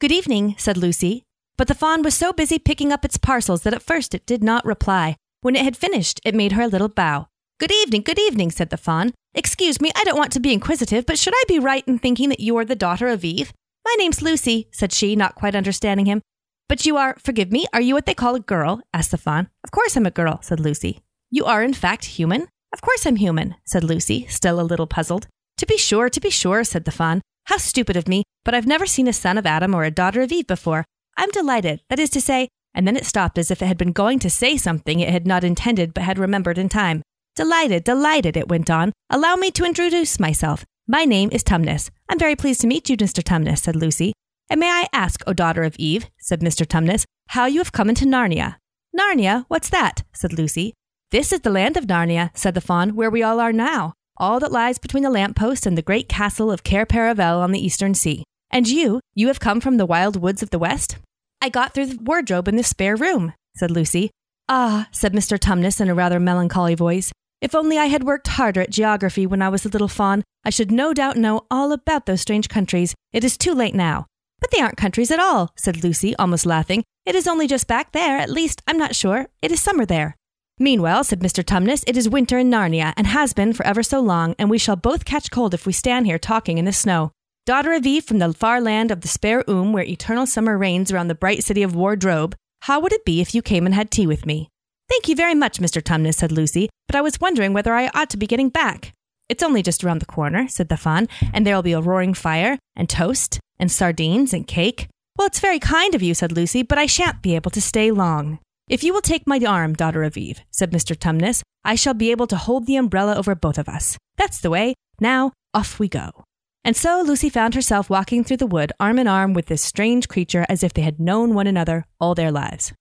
Good 0.00 0.12
evening, 0.12 0.54
said 0.58 0.76
Lucy. 0.76 1.24
But 1.56 1.66
the 1.66 1.74
faun 1.74 2.04
was 2.04 2.14
so 2.14 2.32
busy 2.32 2.60
picking 2.60 2.92
up 2.92 3.04
its 3.04 3.18
parcels 3.18 3.62
that 3.62 3.74
at 3.74 3.82
first 3.82 4.14
it 4.14 4.26
did 4.26 4.44
not 4.44 4.64
reply. 4.64 5.16
When 5.40 5.56
it 5.56 5.64
had 5.64 5.76
finished, 5.76 6.20
it 6.24 6.36
made 6.36 6.52
her 6.52 6.62
a 6.62 6.68
little 6.68 6.88
bow. 6.88 7.26
Good 7.58 7.72
evening, 7.72 8.02
good 8.02 8.20
evening, 8.20 8.52
said 8.52 8.70
the 8.70 8.76
faun. 8.76 9.12
Excuse 9.34 9.80
me, 9.80 9.90
I 9.96 10.04
don't 10.04 10.16
want 10.16 10.30
to 10.34 10.40
be 10.40 10.52
inquisitive, 10.52 11.04
but 11.04 11.18
should 11.18 11.34
I 11.34 11.42
be 11.48 11.58
right 11.58 11.82
in 11.88 11.98
thinking 11.98 12.28
that 12.28 12.38
you 12.38 12.56
are 12.58 12.64
the 12.64 12.76
daughter 12.76 13.08
of 13.08 13.24
Eve? 13.24 13.52
My 13.84 13.92
name's 13.98 14.22
Lucy, 14.22 14.68
said 14.70 14.92
she, 14.92 15.16
not 15.16 15.34
quite 15.34 15.56
understanding 15.56 16.06
him. 16.06 16.22
But 16.68 16.86
you 16.86 16.96
are, 16.96 17.16
forgive 17.18 17.50
me, 17.50 17.66
are 17.72 17.80
you 17.80 17.94
what 17.94 18.06
they 18.06 18.14
call 18.14 18.36
a 18.36 18.40
girl? 18.40 18.80
asked 18.94 19.10
the 19.10 19.18
faun. 19.18 19.48
Of 19.64 19.72
course 19.72 19.96
I'm 19.96 20.06
a 20.06 20.12
girl, 20.12 20.38
said 20.42 20.60
Lucy. 20.60 21.00
You 21.28 21.44
are, 21.44 21.64
in 21.64 21.74
fact, 21.74 22.04
human? 22.04 22.46
Of 22.72 22.82
course 22.82 23.04
I'm 23.04 23.16
human, 23.16 23.56
said 23.64 23.82
Lucy, 23.82 24.28
still 24.28 24.60
a 24.60 24.62
little 24.62 24.86
puzzled. 24.86 25.26
To 25.56 25.66
be 25.66 25.76
sure, 25.76 26.08
to 26.08 26.20
be 26.20 26.30
sure, 26.30 26.62
said 26.62 26.84
the 26.84 26.92
faun. 26.92 27.20
How 27.48 27.56
stupid 27.56 27.96
of 27.96 28.06
me, 28.06 28.24
but 28.44 28.54
I've 28.54 28.66
never 28.66 28.84
seen 28.84 29.08
a 29.08 29.12
son 29.14 29.38
of 29.38 29.46
Adam 29.46 29.74
or 29.74 29.84
a 29.84 29.90
daughter 29.90 30.20
of 30.20 30.30
Eve 30.30 30.46
before. 30.46 30.84
I'm 31.16 31.30
delighted, 31.30 31.80
that 31.88 31.98
is 31.98 32.10
to 32.10 32.20
say, 32.20 32.48
and 32.74 32.86
then 32.86 32.94
it 32.94 33.06
stopped 33.06 33.38
as 33.38 33.50
if 33.50 33.62
it 33.62 33.66
had 33.66 33.78
been 33.78 33.92
going 33.92 34.18
to 34.18 34.28
say 34.28 34.58
something 34.58 35.00
it 35.00 35.08
had 35.08 35.26
not 35.26 35.44
intended 35.44 35.94
but 35.94 36.02
had 36.02 36.18
remembered 36.18 36.58
in 36.58 36.68
time. 36.68 37.00
Delighted, 37.34 37.84
delighted, 37.84 38.36
it 38.36 38.50
went 38.50 38.68
on. 38.68 38.92
Allow 39.08 39.36
me 39.36 39.50
to 39.52 39.64
introduce 39.64 40.20
myself. 40.20 40.66
My 40.86 41.06
name 41.06 41.30
is 41.32 41.42
Tumnus. 41.42 41.88
I'm 42.10 42.18
very 42.18 42.36
pleased 42.36 42.60
to 42.60 42.66
meet 42.66 42.90
you, 42.90 42.98
Mr. 42.98 43.22
Tumnus, 43.22 43.60
said 43.62 43.76
Lucy. 43.76 44.12
And 44.50 44.60
may 44.60 44.68
I 44.68 44.86
ask, 44.92 45.22
O 45.26 45.32
daughter 45.32 45.64
of 45.64 45.74
Eve, 45.78 46.10
said 46.18 46.40
Mr. 46.40 46.66
Tumnus, 46.66 47.06
how 47.28 47.46
you 47.46 47.60
have 47.60 47.72
come 47.72 47.88
into 47.88 48.04
Narnia? 48.04 48.56
Narnia? 48.94 49.46
What's 49.48 49.70
that? 49.70 50.02
said 50.12 50.34
Lucy. 50.34 50.74
This 51.12 51.32
is 51.32 51.40
the 51.40 51.50
land 51.50 51.78
of 51.78 51.86
Narnia, 51.86 52.28
said 52.34 52.52
the 52.52 52.60
faun, 52.60 52.94
where 52.94 53.08
we 53.08 53.22
all 53.22 53.40
are 53.40 53.54
now, 53.54 53.94
all 54.18 54.40
that 54.40 54.52
lies 54.52 54.78
between 54.78 55.02
the 55.02 55.10
lamp 55.10 55.36
post 55.36 55.66
and 55.66 55.76
the 55.76 55.82
great 55.82 56.08
castle 56.08 56.50
of 56.50 56.64
Cair 56.64 56.86
Paravel 56.86 57.40
on 57.40 57.52
the 57.52 57.64
eastern 57.64 57.94
sea. 57.94 58.24
And 58.50 58.68
you, 58.68 59.00
you 59.14 59.28
have 59.28 59.40
come 59.40 59.60
from 59.60 59.76
the 59.76 59.86
wild 59.86 60.20
woods 60.20 60.42
of 60.42 60.50
the 60.50 60.58
west? 60.58 60.98
I 61.40 61.48
got 61.48 61.74
through 61.74 61.86
the 61.86 62.02
wardrobe 62.02 62.48
in 62.48 62.56
the 62.56 62.62
spare 62.62 62.96
room, 62.96 63.32
said 63.56 63.70
Lucy. 63.70 64.10
Ah, 64.48 64.88
said 64.92 65.12
Mr. 65.12 65.38
Tumnus 65.38 65.80
in 65.80 65.88
a 65.88 65.94
rather 65.94 66.18
melancholy 66.18 66.74
voice. 66.74 67.12
If 67.40 67.54
only 67.54 67.78
I 67.78 67.86
had 67.86 68.02
worked 68.02 68.26
harder 68.26 68.62
at 68.62 68.70
geography 68.70 69.26
when 69.26 69.42
I 69.42 69.48
was 69.48 69.64
a 69.64 69.68
little 69.68 69.88
faun, 69.88 70.24
I 70.44 70.50
should 70.50 70.72
no 70.72 70.92
doubt 70.92 71.16
know 71.16 71.46
all 71.50 71.72
about 71.72 72.06
those 72.06 72.20
strange 72.20 72.48
countries. 72.48 72.94
It 73.12 73.22
is 73.22 73.36
too 73.36 73.54
late 73.54 73.74
now. 73.74 74.06
But 74.40 74.50
they 74.50 74.60
aren't 74.60 74.76
countries 74.76 75.10
at 75.10 75.20
all, 75.20 75.50
said 75.56 75.84
Lucy, 75.84 76.16
almost 76.16 76.46
laughing. 76.46 76.82
It 77.06 77.14
is 77.14 77.28
only 77.28 77.46
just 77.46 77.68
back 77.68 77.92
there, 77.92 78.18
at 78.18 78.30
least, 78.30 78.62
I'm 78.66 78.78
not 78.78 78.96
sure. 78.96 79.26
It 79.42 79.52
is 79.52 79.60
summer 79.60 79.86
there. 79.86 80.16
Meanwhile, 80.58 81.04
said 81.04 81.20
Mr. 81.20 81.44
Tumnus, 81.44 81.84
it 81.86 81.96
is 81.96 82.08
winter 82.08 82.38
in 82.38 82.50
Narnia, 82.50 82.92
and 82.96 83.06
has 83.06 83.32
been 83.32 83.52
for 83.52 83.64
ever 83.64 83.82
so 83.82 84.00
long, 84.00 84.34
and 84.38 84.50
we 84.50 84.58
shall 84.58 84.76
both 84.76 85.04
catch 85.04 85.30
cold 85.30 85.54
if 85.54 85.66
we 85.66 85.72
stand 85.72 86.06
here 86.06 86.18
talking 86.18 86.58
in 86.58 86.64
the 86.64 86.72
snow. 86.72 87.12
Daughter 87.46 87.72
of 87.72 87.86
Eve 87.86 88.04
from 88.04 88.18
the 88.18 88.32
far 88.32 88.60
land 88.60 88.90
of 88.90 89.00
the 89.00 89.08
spare 89.08 89.44
Oom, 89.48 89.72
where 89.72 89.84
eternal 89.84 90.26
summer 90.26 90.58
reigns 90.58 90.90
around 90.90 91.08
the 91.08 91.14
bright 91.14 91.44
city 91.44 91.62
of 91.62 91.76
Wardrobe, 91.76 92.34
how 92.62 92.80
would 92.80 92.92
it 92.92 93.04
be 93.04 93.20
if 93.20 93.34
you 93.34 93.40
came 93.40 93.66
and 93.66 93.74
had 93.74 93.90
tea 93.90 94.06
with 94.06 94.26
me? 94.26 94.48
Thank 94.88 95.08
you 95.08 95.14
very 95.14 95.34
much, 95.34 95.58
Mr. 95.58 95.80
Tumnus, 95.80 96.16
said 96.16 96.32
Lucy, 96.32 96.68
but 96.86 96.96
I 96.96 97.02
was 97.02 97.20
wondering 97.20 97.52
whether 97.52 97.74
I 97.74 97.90
ought 97.94 98.10
to 98.10 98.16
be 98.16 98.26
getting 98.26 98.48
back. 98.48 98.92
It's 99.28 99.42
only 99.42 99.62
just 99.62 99.84
around 99.84 100.00
the 100.00 100.06
corner, 100.06 100.48
said 100.48 100.68
the 100.68 100.76
faun, 100.76 101.06
and 101.32 101.46
there'll 101.46 101.62
be 101.62 101.72
a 101.72 101.80
roaring 101.80 102.14
fire, 102.14 102.58
and 102.74 102.88
toast, 102.88 103.38
and 103.58 103.70
sardines, 103.70 104.32
and 104.32 104.46
cake. 104.46 104.88
Well, 105.16 105.26
it's 105.26 105.40
very 105.40 105.58
kind 105.58 105.94
of 105.94 106.02
you, 106.02 106.14
said 106.14 106.32
Lucy, 106.32 106.62
but 106.62 106.78
I 106.78 106.86
shan't 106.86 107.22
be 107.22 107.34
able 107.34 107.50
to 107.52 107.60
stay 107.60 107.90
long. 107.90 108.38
If 108.68 108.84
you 108.84 108.92
will 108.92 109.00
take 109.00 109.26
my 109.26 109.40
arm, 109.46 109.72
daughter 109.72 110.02
of 110.02 110.18
Eve, 110.18 110.42
said 110.50 110.72
Mr. 110.72 110.94
Tumnus, 110.94 111.42
I 111.64 111.74
shall 111.74 111.94
be 111.94 112.10
able 112.10 112.26
to 112.26 112.36
hold 112.36 112.66
the 112.66 112.76
umbrella 112.76 113.16
over 113.16 113.34
both 113.34 113.56
of 113.56 113.66
us. 113.66 113.96
That's 114.18 114.40
the 114.40 114.50
way. 114.50 114.74
Now, 115.00 115.32
off 115.54 115.78
we 115.78 115.88
go. 115.88 116.24
And 116.64 116.76
so 116.76 117.02
Lucy 117.02 117.30
found 117.30 117.54
herself 117.54 117.88
walking 117.88 118.24
through 118.24 118.36
the 118.36 118.46
wood, 118.46 118.72
arm 118.78 118.98
in 118.98 119.08
arm 119.08 119.32
with 119.32 119.46
this 119.46 119.62
strange 119.62 120.06
creature 120.06 120.44
as 120.50 120.62
if 120.62 120.74
they 120.74 120.82
had 120.82 121.00
known 121.00 121.32
one 121.32 121.46
another 121.46 121.86
all 121.98 122.14
their 122.14 122.30
lives. 122.30 122.74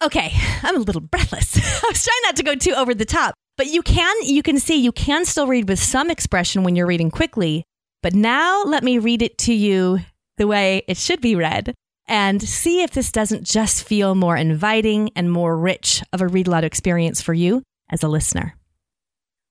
Okay, 0.00 0.30
I'm 0.62 0.76
a 0.76 0.80
little 0.80 1.00
breathless. 1.00 1.56
I 1.84 1.88
was 1.88 2.04
trying 2.04 2.22
not 2.22 2.36
to 2.36 2.44
go 2.44 2.54
too 2.54 2.74
over 2.74 2.94
the 2.94 3.04
top, 3.04 3.34
but 3.56 3.66
you 3.66 3.82
can 3.82 4.14
you 4.22 4.44
can 4.44 4.60
see 4.60 4.76
you 4.76 4.92
can 4.92 5.24
still 5.24 5.48
read 5.48 5.68
with 5.68 5.80
some 5.80 6.12
expression 6.12 6.62
when 6.62 6.76
you're 6.76 6.86
reading 6.86 7.10
quickly. 7.10 7.64
But 8.04 8.14
now 8.14 8.62
let 8.62 8.84
me 8.84 8.98
read 8.98 9.22
it 9.22 9.36
to 9.38 9.52
you 9.52 9.98
the 10.36 10.46
way 10.46 10.82
it 10.86 10.96
should 10.96 11.20
be 11.20 11.34
read 11.34 11.74
and 12.08 12.42
see 12.42 12.82
if 12.82 12.90
this 12.90 13.12
doesn't 13.12 13.44
just 13.44 13.84
feel 13.84 14.14
more 14.14 14.36
inviting 14.36 15.10
and 15.14 15.30
more 15.30 15.56
rich 15.56 16.02
of 16.12 16.20
a 16.20 16.26
read 16.26 16.48
aloud 16.48 16.64
experience 16.64 17.20
for 17.20 17.34
you 17.34 17.62
as 17.90 18.02
a 18.02 18.08
listener. 18.08 18.56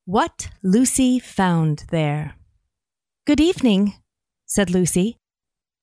What 0.05 0.49
Lucy 0.63 1.19
found 1.19 1.85
there. 1.91 2.35
Good 3.25 3.39
evening, 3.39 3.93
said 4.45 4.69
Lucy. 4.69 5.17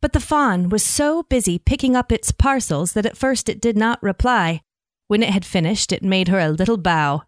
But 0.03 0.13
the 0.13 0.21
faun 0.21 0.69
was 0.69 0.83
so 0.83 1.23
busy 1.23 1.59
picking 1.59 1.95
up 1.95 2.11
its 2.11 2.33
parcels 2.33 2.93
that 2.93 3.07
at 3.07 3.17
first 3.17 3.49
it 3.49 3.61
did 3.61 3.77
not 3.77 4.03
reply. 4.03 4.61
When 5.09 5.23
it 5.23 5.31
had 5.31 5.45
finished, 5.45 5.93
it 5.93 6.03
made 6.03 6.29
her 6.29 6.39
a 6.39 6.51
little 6.51 6.77
bow. 6.77 7.23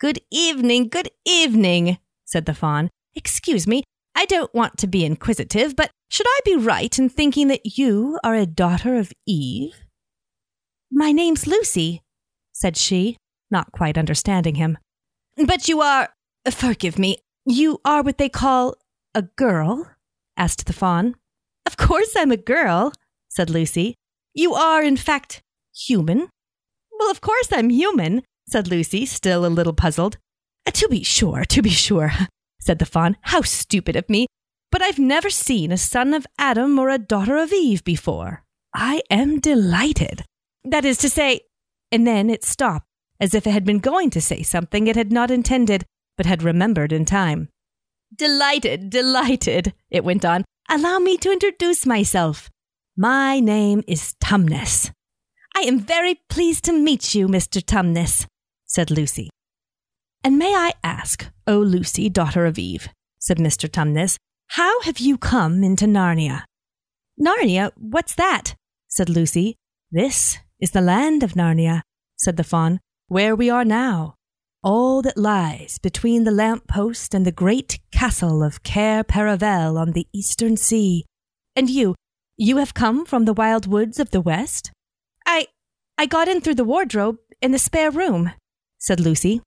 Good 0.00 0.20
evening, 0.30 0.88
good 0.88 1.10
evening, 1.24 1.98
said 2.24 2.46
the 2.46 2.54
faun. 2.54 2.90
Excuse 3.14 3.66
me, 3.66 3.82
I 4.14 4.24
don't 4.24 4.52
want 4.54 4.78
to 4.78 4.86
be 4.86 5.04
inquisitive, 5.04 5.76
but 5.76 5.90
should 6.08 6.26
I 6.28 6.40
be 6.44 6.56
right 6.56 6.98
in 6.98 7.08
thinking 7.08 7.48
that 7.48 7.78
you 7.78 8.18
are 8.22 8.34
a 8.34 8.46
daughter 8.46 8.96
of 8.96 9.12
Eve? 9.26 9.74
My 10.90 11.12
name's 11.12 11.46
Lucy, 11.46 12.02
said 12.52 12.76
she, 12.76 13.16
not 13.50 13.72
quite 13.72 13.98
understanding 13.98 14.54
him. 14.54 14.78
But 15.36 15.68
you 15.68 15.80
are. 15.80 16.10
Forgive 16.50 16.98
me. 16.98 17.18
You 17.44 17.80
are 17.84 18.02
what 18.02 18.18
they 18.18 18.28
call 18.28 18.76
a 19.14 19.22
girl? 19.22 19.90
asked 20.36 20.66
the 20.66 20.72
faun. 20.72 21.16
Of 21.66 21.76
course 21.76 22.14
I'm 22.16 22.30
a 22.30 22.36
girl, 22.36 22.92
said 23.28 23.50
Lucy. 23.50 23.94
You 24.32 24.54
are, 24.54 24.82
in 24.82 24.96
fact, 24.96 25.42
human? 25.74 26.28
Well, 26.98 27.10
of 27.10 27.20
course 27.20 27.48
I'm 27.52 27.70
human, 27.70 28.22
said 28.48 28.68
Lucy, 28.68 29.06
still 29.06 29.44
a 29.44 29.48
little 29.48 29.72
puzzled. 29.72 30.18
To 30.72 30.88
be 30.88 31.02
sure, 31.02 31.44
to 31.44 31.62
be 31.62 31.70
sure, 31.70 32.12
said 32.60 32.78
the 32.78 32.86
faun. 32.86 33.16
How 33.22 33.42
stupid 33.42 33.96
of 33.96 34.08
me! 34.08 34.26
But 34.76 34.84
I've 34.84 34.98
never 34.98 35.30
seen 35.30 35.72
a 35.72 35.78
son 35.78 36.12
of 36.12 36.26
Adam 36.36 36.78
or 36.78 36.90
a 36.90 36.98
daughter 36.98 37.38
of 37.38 37.50
Eve 37.50 37.82
before. 37.82 38.44
I 38.74 39.00
am 39.08 39.40
delighted. 39.40 40.22
That 40.64 40.84
is 40.84 40.98
to 40.98 41.08
say, 41.08 41.40
and 41.90 42.06
then 42.06 42.28
it 42.28 42.44
stopped, 42.44 42.86
as 43.18 43.34
if 43.34 43.46
it 43.46 43.52
had 43.52 43.64
been 43.64 43.78
going 43.78 44.10
to 44.10 44.20
say 44.20 44.42
something 44.42 44.86
it 44.86 44.94
had 44.94 45.10
not 45.10 45.30
intended, 45.30 45.86
but 46.18 46.26
had 46.26 46.42
remembered 46.42 46.92
in 46.92 47.06
time. 47.06 47.48
Delighted, 48.14 48.90
delighted, 48.90 49.72
it 49.90 50.04
went 50.04 50.26
on. 50.26 50.44
Allow 50.68 50.98
me 50.98 51.16
to 51.16 51.32
introduce 51.32 51.86
myself. 51.86 52.50
My 52.98 53.40
name 53.40 53.82
is 53.88 54.14
Tumnus. 54.22 54.90
I 55.56 55.60
am 55.60 55.80
very 55.80 56.20
pleased 56.28 56.64
to 56.64 56.74
meet 56.74 57.14
you, 57.14 57.28
Mr. 57.28 57.62
Tumnus, 57.62 58.26
said 58.66 58.90
Lucy. 58.90 59.30
And 60.22 60.38
may 60.38 60.54
I 60.54 60.74
ask, 60.84 61.28
O 61.46 61.56
Lucy, 61.60 62.10
daughter 62.10 62.44
of 62.44 62.58
Eve, 62.58 62.90
said 63.18 63.38
Mr. 63.38 63.70
Tumnus, 63.70 64.18
how 64.48 64.80
have 64.82 64.98
you 64.98 65.18
come 65.18 65.62
into 65.62 65.86
Narnia? 65.86 66.44
Narnia? 67.20 67.72
What's 67.76 68.14
that? 68.14 68.54
said 68.88 69.08
Lucy. 69.08 69.56
This 69.90 70.38
is 70.60 70.70
the 70.70 70.80
land 70.80 71.22
of 71.22 71.34
Narnia, 71.34 71.82
said 72.16 72.36
the 72.36 72.44
faun, 72.44 72.80
where 73.08 73.36
we 73.36 73.50
are 73.50 73.64
now. 73.64 74.14
All 74.62 75.02
that 75.02 75.16
lies 75.16 75.78
between 75.78 76.24
the 76.24 76.30
lamp 76.30 76.66
post 76.66 77.14
and 77.14 77.24
the 77.24 77.32
great 77.32 77.78
castle 77.92 78.42
of 78.42 78.62
Cair 78.62 79.04
Paravel 79.04 79.78
on 79.78 79.92
the 79.92 80.06
eastern 80.12 80.56
sea. 80.56 81.04
And 81.54 81.70
you, 81.70 81.94
you 82.36 82.56
have 82.56 82.74
come 82.74 83.04
from 83.04 83.24
the 83.24 83.32
wild 83.32 83.66
woods 83.66 84.00
of 84.00 84.10
the 84.10 84.20
west? 84.20 84.70
I, 85.26 85.46
I 85.98 86.06
got 86.06 86.28
in 86.28 86.40
through 86.40 86.56
the 86.56 86.64
wardrobe 86.64 87.18
in 87.40 87.52
the 87.52 87.58
spare 87.58 87.90
room, 87.90 88.32
said 88.78 89.00
Lucy. 89.00 89.40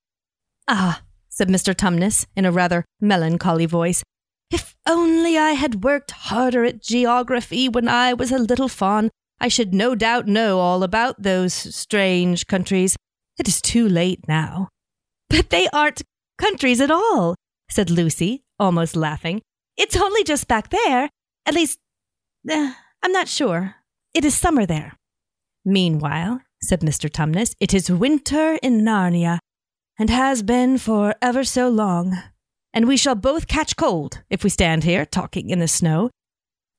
Ah, 0.68 1.02
said 1.30 1.50
Mr. 1.50 1.74
Tumnus 1.74 2.26
in 2.36 2.46
a 2.46 2.52
rather 2.52 2.86
melancholy 3.02 3.66
voice. 3.66 4.04
If 4.52 4.76
only 4.88 5.38
I 5.38 5.52
had 5.52 5.84
worked 5.84 6.12
harder 6.12 6.64
at 6.66 6.82
geography 6.82 7.70
when 7.70 7.88
I 7.88 8.14
was 8.14 8.32
a 8.32 8.40
little 8.40 8.68
faun, 8.68 9.10
I 9.40 9.48
should 9.48 9.74
no 9.74 9.96
doubt 9.96 10.28
know 10.28 10.60
all 10.60 10.84
about 10.84 11.22
those 11.22 11.54
strange 11.54 12.48
countries. 12.48 12.96
It 13.38 13.48
is 13.48 13.62
too 13.62 13.88
late 13.88 14.28
now. 14.28 14.70
But 15.30 15.50
they 15.50 15.68
aren't 15.72 16.02
countries 16.38 16.82
at 16.82 16.92
all, 16.92 17.36
said 17.70 17.90
Lucy, 17.90 18.42
almost 18.58 18.96
laughing. 18.96 19.42
It's 19.78 19.96
only 19.96 20.24
just 20.24 20.48
back 20.48 20.70
there. 20.70 21.10
At 21.46 21.54
least, 21.54 21.80
uh, 22.50 22.74
I'm 23.04 23.12
not 23.12 23.28
sure. 23.28 23.76
It 24.14 24.26
is 24.26 24.36
summer 24.36 24.66
there. 24.66 24.98
Meanwhile, 25.64 26.42
said 26.62 26.82
Mr. 26.82 27.10
Tumnus, 27.10 27.54
it 27.60 27.74
is 27.74 27.92
winter 27.92 28.58
in 28.64 28.82
Narnia, 28.82 29.40
and 29.98 30.10
has 30.10 30.42
been 30.42 30.78
for 30.78 31.16
ever 31.22 31.44
so 31.44 31.70
long, 31.70 32.18
and 32.74 32.88
we 32.88 32.98
shall 32.98 33.16
both 33.16 33.48
catch 33.48 33.76
cold 33.76 34.22
if 34.30 34.44
we 34.44 34.50
stand 34.50 34.84
here 34.84 35.06
talking 35.06 35.50
in 35.50 35.60
the 35.60 35.68
snow. 35.68 36.10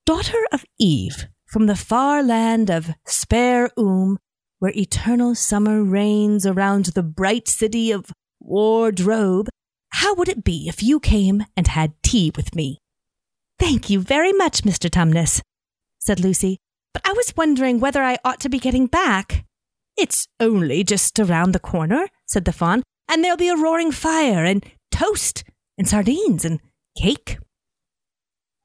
Daughter 0.05 0.45
of 0.51 0.65
Eve, 0.79 1.27
from 1.45 1.67
the 1.67 1.75
far 1.75 2.23
land 2.23 2.69
of 2.69 2.91
Spare 3.05 3.69
Oom, 3.77 4.11
um, 4.11 4.17
where 4.59 4.73
eternal 4.75 5.35
summer 5.35 5.83
reigns 5.83 6.45
around 6.45 6.85
the 6.85 7.03
bright 7.03 7.47
city 7.47 7.91
of 7.91 8.11
Wardrobe, 8.39 9.49
how 9.89 10.15
would 10.15 10.29
it 10.29 10.43
be 10.43 10.67
if 10.67 10.83
you 10.83 10.99
came 10.99 11.45
and 11.57 11.67
had 11.67 11.93
tea 12.03 12.31
with 12.35 12.55
me? 12.55 12.77
Thank 13.59 13.89
you 13.89 13.99
very 13.99 14.33
much, 14.33 14.63
Mr. 14.63 14.89
Tumnus, 14.89 15.41
said 15.99 16.19
Lucy, 16.19 16.57
but 16.93 17.07
I 17.07 17.13
was 17.13 17.33
wondering 17.35 17.79
whether 17.79 18.01
I 18.01 18.17
ought 18.23 18.39
to 18.41 18.49
be 18.49 18.59
getting 18.59 18.87
back. 18.87 19.45
It's 19.97 20.27
only 20.39 20.83
just 20.83 21.19
around 21.19 21.51
the 21.51 21.59
corner, 21.59 22.07
said 22.25 22.45
the 22.45 22.53
faun 22.53 22.83
and 23.11 23.23
there'll 23.23 23.37
be 23.37 23.49
a 23.49 23.57
roaring 23.57 23.91
fire 23.91 24.45
and 24.45 24.65
toast 24.89 25.43
and 25.81 25.89
sardines 25.89 26.45
and 26.45 26.59
cake. 26.95 27.39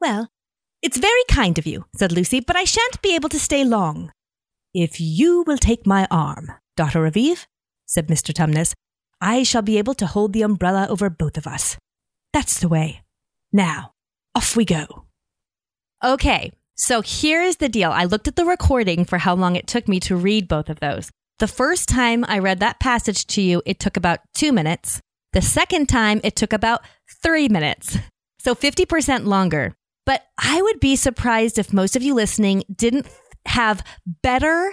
Well, 0.03 0.29
it's 0.83 0.99
very 0.99 1.25
kind 1.31 1.57
of 1.57 1.67
you, 1.67 1.87
said 1.97 2.13
Lucy, 2.13 2.41
but 2.41 2.57
I 2.57 2.65
shan't 2.65 3.01
be 3.01 3.15
able 3.15 3.31
to 3.31 3.39
stay 3.39 3.65
long. 3.65 4.13
If 4.75 5.01
you 5.01 5.43
will 5.47 5.57
take 5.57 5.87
my 5.87 6.07
arm, 6.11 6.53
daughter 6.77 7.07
of 7.07 7.17
Eve, 7.17 7.47
said 7.87 8.09
Mr. 8.09 8.35
Tumnus, 8.35 8.75
I 9.19 9.45
shall 9.45 9.63
be 9.63 9.79
able 9.79 9.95
to 9.95 10.07
hold 10.07 10.35
the 10.35 10.43
umbrella 10.43 10.89
over 10.91 11.09
both 11.09 11.39
of 11.39 11.47
us. 11.47 11.79
That's 12.35 12.61
the 12.61 12.69
way. 12.69 13.01
Now, 13.51 13.93
off 14.35 14.55
we 14.55 14.67
go. 14.67 15.07
Okay, 16.05 16.53
so 16.75 17.01
here's 17.01 17.57
the 17.57 17.71
deal. 17.71 17.93
I 17.93 18.05
looked 18.05 18.29
at 18.29 18.37
the 18.37 18.45
recording 18.45 19.07
for 19.07 19.17
how 19.17 19.35
long 19.35 19.57
it 19.57 19.67
took 19.67 19.89
me 19.89 20.01
to 20.01 20.17
read 20.17 20.49
both 20.49 20.69
of 20.69 20.81
those. 20.81 21.11
The 21.39 21.49
first 21.49 21.89
time 21.89 22.27
I 22.29 22.41
read 22.41 22.61
that 22.61 22.79
passage 22.79 23.27
to 23.29 23.41
you, 23.41 23.63
it 23.65 23.81
took 23.81 23.97
about 23.97 24.21
two 24.35 24.53
minutes. 24.53 25.01
The 25.37 25.43
second 25.43 25.91
time, 25.91 26.23
it 26.25 26.35
took 26.35 26.55
about 26.55 26.81
three 27.23 27.47
minutes. 27.51 27.99
So 28.39 28.55
50% 28.55 29.27
longer. 29.27 29.75
But 30.07 30.23
I 30.39 30.63
would 30.63 30.81
be 30.81 30.97
surprised 30.97 31.59
if 31.59 31.75
most 31.75 31.95
of 31.95 32.03
you 32.03 32.15
listening 32.15 32.63
didn't 32.75 33.07
have 33.45 33.85
better 34.23 34.73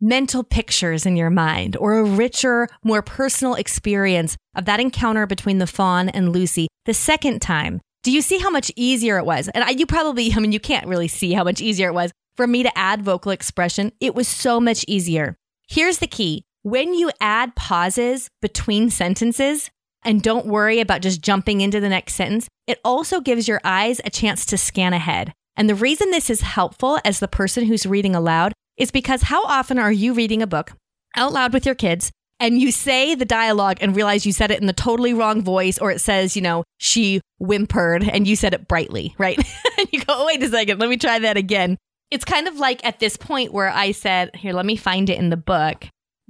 mental 0.00 0.44
pictures 0.44 1.04
in 1.04 1.18
your 1.18 1.28
mind 1.28 1.76
or 1.76 1.98
a 1.98 2.04
richer, 2.04 2.68
more 2.82 3.02
personal 3.02 3.52
experience 3.54 4.34
of 4.54 4.64
that 4.64 4.80
encounter 4.80 5.26
between 5.26 5.58
the 5.58 5.66
faun 5.66 6.08
and 6.08 6.32
Lucy 6.32 6.68
the 6.86 6.94
second 6.94 7.42
time. 7.42 7.78
Do 8.02 8.10
you 8.10 8.22
see 8.22 8.38
how 8.38 8.48
much 8.48 8.72
easier 8.74 9.18
it 9.18 9.26
was? 9.26 9.48
And 9.48 9.62
I, 9.62 9.72
you 9.72 9.84
probably, 9.84 10.32
I 10.32 10.40
mean, 10.40 10.52
you 10.52 10.60
can't 10.60 10.86
really 10.86 11.08
see 11.08 11.34
how 11.34 11.44
much 11.44 11.60
easier 11.60 11.88
it 11.88 11.94
was 11.94 12.12
for 12.38 12.46
me 12.46 12.62
to 12.62 12.78
add 12.78 13.02
vocal 13.02 13.30
expression. 13.30 13.92
It 14.00 14.14
was 14.14 14.26
so 14.26 14.58
much 14.58 14.86
easier. 14.88 15.36
Here's 15.68 15.98
the 15.98 16.06
key 16.06 16.44
when 16.62 16.94
you 16.94 17.10
add 17.20 17.54
pauses 17.56 18.30
between 18.40 18.88
sentences, 18.88 19.68
and 20.04 20.22
don't 20.22 20.46
worry 20.46 20.80
about 20.80 21.02
just 21.02 21.22
jumping 21.22 21.60
into 21.60 21.80
the 21.80 21.88
next 21.88 22.14
sentence, 22.14 22.48
it 22.66 22.80
also 22.84 23.20
gives 23.20 23.48
your 23.48 23.60
eyes 23.64 24.00
a 24.04 24.10
chance 24.10 24.44
to 24.46 24.58
scan 24.58 24.92
ahead. 24.92 25.32
And 25.56 25.68
the 25.68 25.74
reason 25.74 26.10
this 26.10 26.30
is 26.30 26.40
helpful 26.40 26.98
as 27.04 27.20
the 27.20 27.28
person 27.28 27.64
who's 27.64 27.86
reading 27.86 28.14
aloud 28.14 28.52
is 28.76 28.90
because 28.90 29.22
how 29.22 29.44
often 29.44 29.78
are 29.78 29.92
you 29.92 30.14
reading 30.14 30.42
a 30.42 30.46
book 30.46 30.72
out 31.16 31.32
loud 31.32 31.52
with 31.52 31.66
your 31.66 31.74
kids 31.74 32.10
and 32.40 32.60
you 32.60 32.72
say 32.72 33.14
the 33.14 33.24
dialogue 33.24 33.78
and 33.80 33.94
realize 33.94 34.26
you 34.26 34.32
said 34.32 34.50
it 34.50 34.60
in 34.60 34.66
the 34.66 34.72
totally 34.72 35.14
wrong 35.14 35.42
voice, 35.42 35.78
or 35.78 35.92
it 35.92 36.00
says, 36.00 36.34
you 36.34 36.42
know, 36.42 36.64
she 36.78 37.20
whimpered 37.38 38.02
and 38.08 38.26
you 38.26 38.34
said 38.34 38.52
it 38.52 38.66
brightly, 38.66 39.14
right? 39.16 39.38
and 39.78 39.88
you 39.92 40.00
go, 40.00 40.06
oh, 40.08 40.26
wait 40.26 40.42
a 40.42 40.48
second, 40.48 40.80
let 40.80 40.88
me 40.88 40.96
try 40.96 41.20
that 41.20 41.36
again. 41.36 41.78
It's 42.10 42.24
kind 42.24 42.48
of 42.48 42.56
like 42.56 42.84
at 42.84 42.98
this 42.98 43.16
point 43.16 43.52
where 43.52 43.70
I 43.70 43.92
said, 43.92 44.34
here, 44.34 44.52
let 44.52 44.66
me 44.66 44.76
find 44.76 45.08
it 45.08 45.18
in 45.18 45.30
the 45.30 45.36
book. 45.36 45.86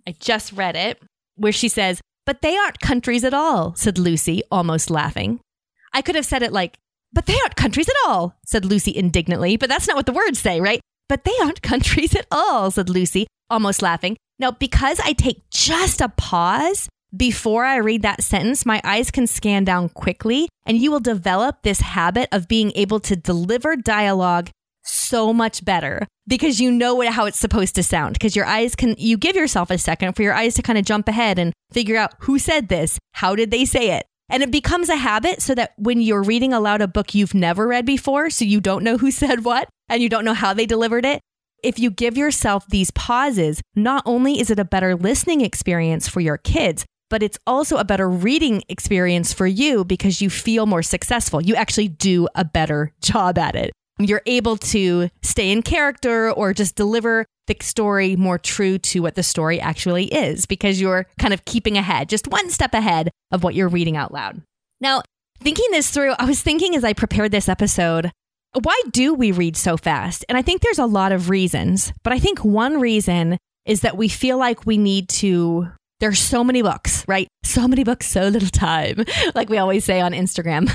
I 0.06 0.14
just 0.20 0.52
read 0.52 0.76
it, 0.76 1.00
where 1.36 1.52
she 1.52 1.68
says, 1.68 2.00
but 2.24 2.42
they 2.42 2.56
aren't 2.56 2.80
countries 2.80 3.24
at 3.24 3.34
all, 3.34 3.74
said 3.74 3.98
Lucy, 3.98 4.42
almost 4.50 4.90
laughing. 4.90 5.40
I 5.92 6.02
could 6.02 6.14
have 6.14 6.26
said 6.26 6.42
it 6.42 6.52
like, 6.52 6.78
but 7.12 7.26
they 7.26 7.36
aren't 7.42 7.56
countries 7.56 7.88
at 7.88 7.96
all, 8.06 8.34
said 8.46 8.64
Lucy 8.64 8.94
indignantly, 8.96 9.56
but 9.56 9.68
that's 9.68 9.86
not 9.86 9.96
what 9.96 10.06
the 10.06 10.12
words 10.12 10.38
say, 10.38 10.60
right? 10.60 10.80
But 11.08 11.24
they 11.24 11.34
aren't 11.42 11.62
countries 11.72 12.14
at 12.14 12.26
all, 12.30 12.70
said 12.70 12.88
Lucy, 12.88 13.26
almost 13.50 13.82
laughing. 13.82 14.16
Now, 14.38 14.50
because 14.50 14.98
I 15.00 15.12
take 15.12 15.48
just 15.50 16.00
a 16.00 16.08
pause 16.08 16.88
before 17.14 17.64
I 17.64 17.76
read 17.76 18.02
that 18.02 18.22
sentence, 18.22 18.64
my 18.64 18.80
eyes 18.84 19.10
can 19.10 19.26
scan 19.26 19.64
down 19.64 19.90
quickly, 19.90 20.48
and 20.64 20.78
you 20.78 20.90
will 20.90 21.00
develop 21.00 21.62
this 21.62 21.80
habit 21.80 22.28
of 22.32 22.48
being 22.48 22.72
able 22.74 23.00
to 23.00 23.16
deliver 23.16 23.76
dialogue 23.76 24.48
so 24.82 25.32
much 25.32 25.64
better 25.64 26.06
because 26.26 26.60
you 26.60 26.70
know 26.70 26.94
what, 26.94 27.08
how 27.08 27.26
it's 27.26 27.38
supposed 27.38 27.74
to 27.74 27.82
sound. 27.82 28.14
Because 28.14 28.36
your 28.36 28.46
eyes 28.46 28.74
can, 28.74 28.94
you 28.98 29.16
give 29.16 29.36
yourself 29.36 29.70
a 29.70 29.78
second 29.78 30.14
for 30.14 30.22
your 30.22 30.34
eyes 30.34 30.54
to 30.54 30.62
kind 30.62 30.78
of 30.78 30.84
jump 30.84 31.08
ahead 31.08 31.38
and 31.38 31.52
figure 31.72 31.96
out 31.96 32.14
who 32.20 32.38
said 32.38 32.68
this, 32.68 32.98
how 33.12 33.34
did 33.34 33.50
they 33.50 33.64
say 33.64 33.90
it, 33.92 34.06
and 34.28 34.42
it 34.42 34.50
becomes 34.50 34.88
a 34.88 34.96
habit 34.96 35.42
so 35.42 35.54
that 35.54 35.74
when 35.76 36.00
you're 36.00 36.22
reading 36.22 36.52
aloud 36.52 36.80
a 36.80 36.88
book 36.88 37.14
you've 37.14 37.34
never 37.34 37.68
read 37.68 37.84
before, 37.84 38.30
so 38.30 38.44
you 38.44 38.60
don't 38.60 38.84
know 38.84 38.96
who 38.96 39.10
said 39.22 39.44
what 39.44 39.68
and 39.88 40.02
you 40.02 40.08
don't 40.08 40.24
know 40.24 40.34
how 40.34 40.54
they 40.54 40.66
delivered 40.66 41.04
it, 41.04 41.20
if 41.62 41.78
you 41.78 41.90
give 41.90 42.16
yourself 42.16 42.66
these 42.68 42.90
pauses, 42.90 43.60
not 43.76 44.02
only 44.06 44.40
is 44.40 44.50
it 44.50 44.58
a 44.58 44.64
better 44.64 44.96
listening 44.96 45.42
experience 45.42 46.08
for 46.08 46.20
your 46.20 46.38
kids, 46.38 46.84
but 47.08 47.22
it's 47.22 47.38
also 47.46 47.76
a 47.76 47.84
better 47.84 48.08
reading 48.08 48.62
experience 48.70 49.34
for 49.34 49.46
you 49.46 49.84
because 49.84 50.22
you 50.22 50.30
feel 50.30 50.64
more 50.64 50.82
successful. 50.82 51.42
You 51.42 51.54
actually 51.54 51.88
do 51.88 52.26
a 52.34 52.44
better 52.44 52.92
job 53.02 53.38
at 53.38 53.54
it. 53.54 53.70
You're 54.04 54.22
able 54.26 54.56
to 54.58 55.08
stay 55.22 55.50
in 55.50 55.62
character 55.62 56.30
or 56.30 56.52
just 56.52 56.76
deliver 56.76 57.26
the 57.46 57.56
story 57.60 58.16
more 58.16 58.38
true 58.38 58.78
to 58.78 59.00
what 59.00 59.14
the 59.14 59.22
story 59.22 59.60
actually 59.60 60.04
is 60.06 60.46
because 60.46 60.80
you're 60.80 61.06
kind 61.18 61.34
of 61.34 61.44
keeping 61.44 61.76
ahead, 61.76 62.08
just 62.08 62.28
one 62.28 62.50
step 62.50 62.74
ahead 62.74 63.10
of 63.30 63.42
what 63.42 63.54
you're 63.54 63.68
reading 63.68 63.96
out 63.96 64.12
loud. 64.12 64.42
Now, 64.80 65.02
thinking 65.40 65.66
this 65.70 65.90
through, 65.90 66.14
I 66.18 66.24
was 66.24 66.40
thinking 66.40 66.76
as 66.76 66.84
I 66.84 66.92
prepared 66.92 67.32
this 67.32 67.48
episode, 67.48 68.10
why 68.62 68.80
do 68.90 69.14
we 69.14 69.32
read 69.32 69.56
so 69.56 69.76
fast? 69.76 70.24
And 70.28 70.36
I 70.36 70.42
think 70.42 70.60
there's 70.60 70.78
a 70.78 70.86
lot 70.86 71.12
of 71.12 71.30
reasons, 71.30 71.92
but 72.02 72.12
I 72.12 72.18
think 72.18 72.44
one 72.44 72.80
reason 72.80 73.38
is 73.64 73.80
that 73.80 73.96
we 73.96 74.08
feel 74.08 74.38
like 74.38 74.66
we 74.66 74.76
need 74.76 75.08
to. 75.08 75.68
There's 76.00 76.18
so 76.18 76.42
many 76.42 76.62
books, 76.62 77.04
right? 77.06 77.28
So 77.44 77.68
many 77.68 77.84
books, 77.84 78.08
so 78.08 78.26
little 78.26 78.48
time, 78.48 79.04
like 79.36 79.48
we 79.48 79.58
always 79.58 79.84
say 79.84 80.00
on 80.00 80.12
Instagram. 80.12 80.68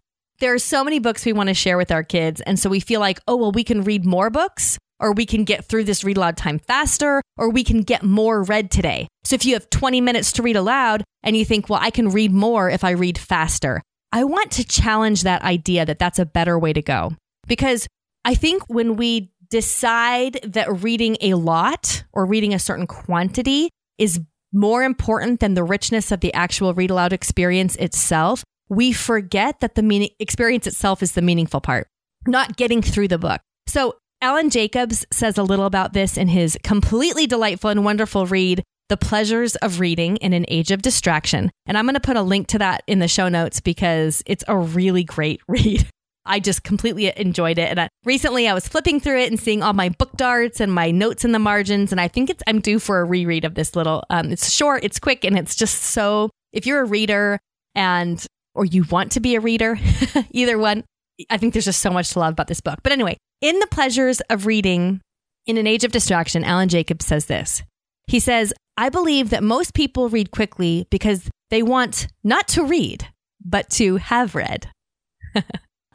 there 0.40 0.54
are 0.54 0.58
so 0.58 0.84
many 0.84 0.98
books 0.98 1.24
we 1.24 1.32
want 1.32 1.48
to 1.48 1.54
share 1.54 1.76
with 1.76 1.90
our 1.90 2.02
kids. 2.02 2.40
And 2.42 2.58
so 2.58 2.70
we 2.70 2.80
feel 2.80 3.00
like, 3.00 3.20
oh, 3.26 3.36
well, 3.36 3.52
we 3.52 3.64
can 3.64 3.82
read 3.82 4.04
more 4.04 4.30
books 4.30 4.78
or 5.00 5.12
we 5.12 5.26
can 5.26 5.44
get 5.44 5.64
through 5.64 5.84
this 5.84 6.04
read 6.04 6.16
aloud 6.16 6.36
time 6.36 6.58
faster, 6.58 7.22
or 7.36 7.50
we 7.50 7.62
can 7.62 7.82
get 7.82 8.02
more 8.02 8.42
read 8.42 8.70
today. 8.70 9.06
So 9.24 9.34
if 9.34 9.44
you 9.44 9.54
have 9.54 9.70
20 9.70 10.00
minutes 10.00 10.32
to 10.32 10.42
read 10.42 10.56
aloud 10.56 11.04
and 11.22 11.36
you 11.36 11.44
think, 11.44 11.68
well, 11.68 11.78
I 11.80 11.90
can 11.90 12.08
read 12.08 12.32
more 12.32 12.68
if 12.68 12.84
I 12.84 12.90
read 12.90 13.18
faster, 13.18 13.80
I 14.12 14.24
want 14.24 14.50
to 14.52 14.64
challenge 14.64 15.22
that 15.22 15.42
idea 15.42 15.84
that 15.84 15.98
that's 15.98 16.18
a 16.18 16.26
better 16.26 16.58
way 16.58 16.72
to 16.72 16.82
go. 16.82 17.12
Because 17.46 17.86
I 18.24 18.34
think 18.34 18.64
when 18.68 18.96
we 18.96 19.32
decide 19.50 20.40
that 20.42 20.82
reading 20.82 21.16
a 21.20 21.34
lot 21.34 22.04
or 22.12 22.26
reading 22.26 22.52
a 22.52 22.58
certain 22.58 22.86
quantity 22.86 23.70
is 23.98 24.20
more 24.52 24.82
important 24.82 25.40
than 25.40 25.54
the 25.54 25.64
richness 25.64 26.10
of 26.10 26.20
the 26.20 26.32
actual 26.34 26.74
read 26.74 26.90
aloud 26.90 27.12
experience 27.12 27.76
itself, 27.76 28.42
we 28.68 28.92
forget 28.92 29.60
that 29.60 29.74
the 29.74 29.82
meaning 29.82 30.10
experience 30.18 30.66
itself 30.66 31.02
is 31.02 31.12
the 31.12 31.22
meaningful 31.22 31.60
part, 31.60 31.88
not 32.26 32.56
getting 32.56 32.82
through 32.82 33.08
the 33.08 33.18
book. 33.18 33.40
So 33.66 33.96
Alan 34.20 34.50
Jacobs 34.50 35.06
says 35.12 35.38
a 35.38 35.42
little 35.42 35.66
about 35.66 35.92
this 35.92 36.16
in 36.16 36.28
his 36.28 36.58
completely 36.62 37.26
delightful 37.26 37.70
and 37.70 37.84
wonderful 37.84 38.26
read, 38.26 38.64
The 38.88 38.96
Pleasures 38.96 39.56
of 39.56 39.80
Reading 39.80 40.16
in 40.16 40.32
an 40.32 40.44
Age 40.48 40.70
of 40.70 40.82
Distraction. 40.82 41.50
And 41.66 41.78
I'm 41.78 41.84
going 41.84 41.94
to 41.94 42.00
put 42.00 42.16
a 42.16 42.22
link 42.22 42.48
to 42.48 42.58
that 42.58 42.82
in 42.86 42.98
the 42.98 43.08
show 43.08 43.28
notes 43.28 43.60
because 43.60 44.22
it's 44.26 44.44
a 44.48 44.56
really 44.56 45.04
great 45.04 45.40
read. 45.48 45.86
I 46.26 46.40
just 46.40 46.62
completely 46.62 47.10
enjoyed 47.16 47.58
it. 47.58 47.70
And 47.70 47.80
I, 47.80 47.88
recently 48.04 48.48
I 48.48 48.54
was 48.54 48.68
flipping 48.68 49.00
through 49.00 49.20
it 49.20 49.30
and 49.30 49.40
seeing 49.40 49.62
all 49.62 49.72
my 49.72 49.88
book 49.88 50.12
darts 50.16 50.60
and 50.60 50.70
my 50.70 50.90
notes 50.90 51.24
in 51.24 51.32
the 51.32 51.38
margins. 51.38 51.90
And 51.90 52.00
I 52.00 52.08
think 52.08 52.28
it's, 52.28 52.42
I'm 52.46 52.60
due 52.60 52.78
for 52.78 53.00
a 53.00 53.04
reread 53.04 53.46
of 53.46 53.54
this 53.54 53.74
little, 53.74 54.04
um, 54.10 54.30
it's 54.30 54.52
short, 54.52 54.84
it's 54.84 54.98
quick, 54.98 55.24
and 55.24 55.38
it's 55.38 55.54
just 55.54 55.82
so, 55.82 56.28
if 56.52 56.66
you're 56.66 56.82
a 56.82 56.86
reader 56.86 57.38
and, 57.74 58.26
or 58.58 58.64
you 58.64 58.84
want 58.90 59.12
to 59.12 59.20
be 59.20 59.36
a 59.36 59.40
reader, 59.40 59.78
either 60.32 60.58
one, 60.58 60.84
I 61.30 61.36
think 61.36 61.52
there's 61.52 61.64
just 61.64 61.80
so 61.80 61.90
much 61.90 62.10
to 62.10 62.18
love 62.18 62.32
about 62.32 62.48
this 62.48 62.60
book. 62.60 62.80
But 62.82 62.92
anyway, 62.92 63.16
in 63.40 63.58
The 63.60 63.68
Pleasures 63.68 64.20
of 64.28 64.46
Reading 64.46 65.00
in 65.46 65.56
an 65.56 65.66
Age 65.66 65.84
of 65.84 65.92
Distraction, 65.92 66.44
Alan 66.44 66.68
Jacobs 66.68 67.06
says 67.06 67.26
this. 67.26 67.62
He 68.08 68.20
says, 68.20 68.52
I 68.76 68.88
believe 68.88 69.30
that 69.30 69.42
most 69.42 69.74
people 69.74 70.08
read 70.08 70.32
quickly 70.32 70.86
because 70.90 71.30
they 71.50 71.62
want 71.62 72.08
not 72.24 72.48
to 72.48 72.64
read, 72.64 73.06
but 73.44 73.70
to 73.70 73.96
have 73.96 74.34
read. 74.34 74.68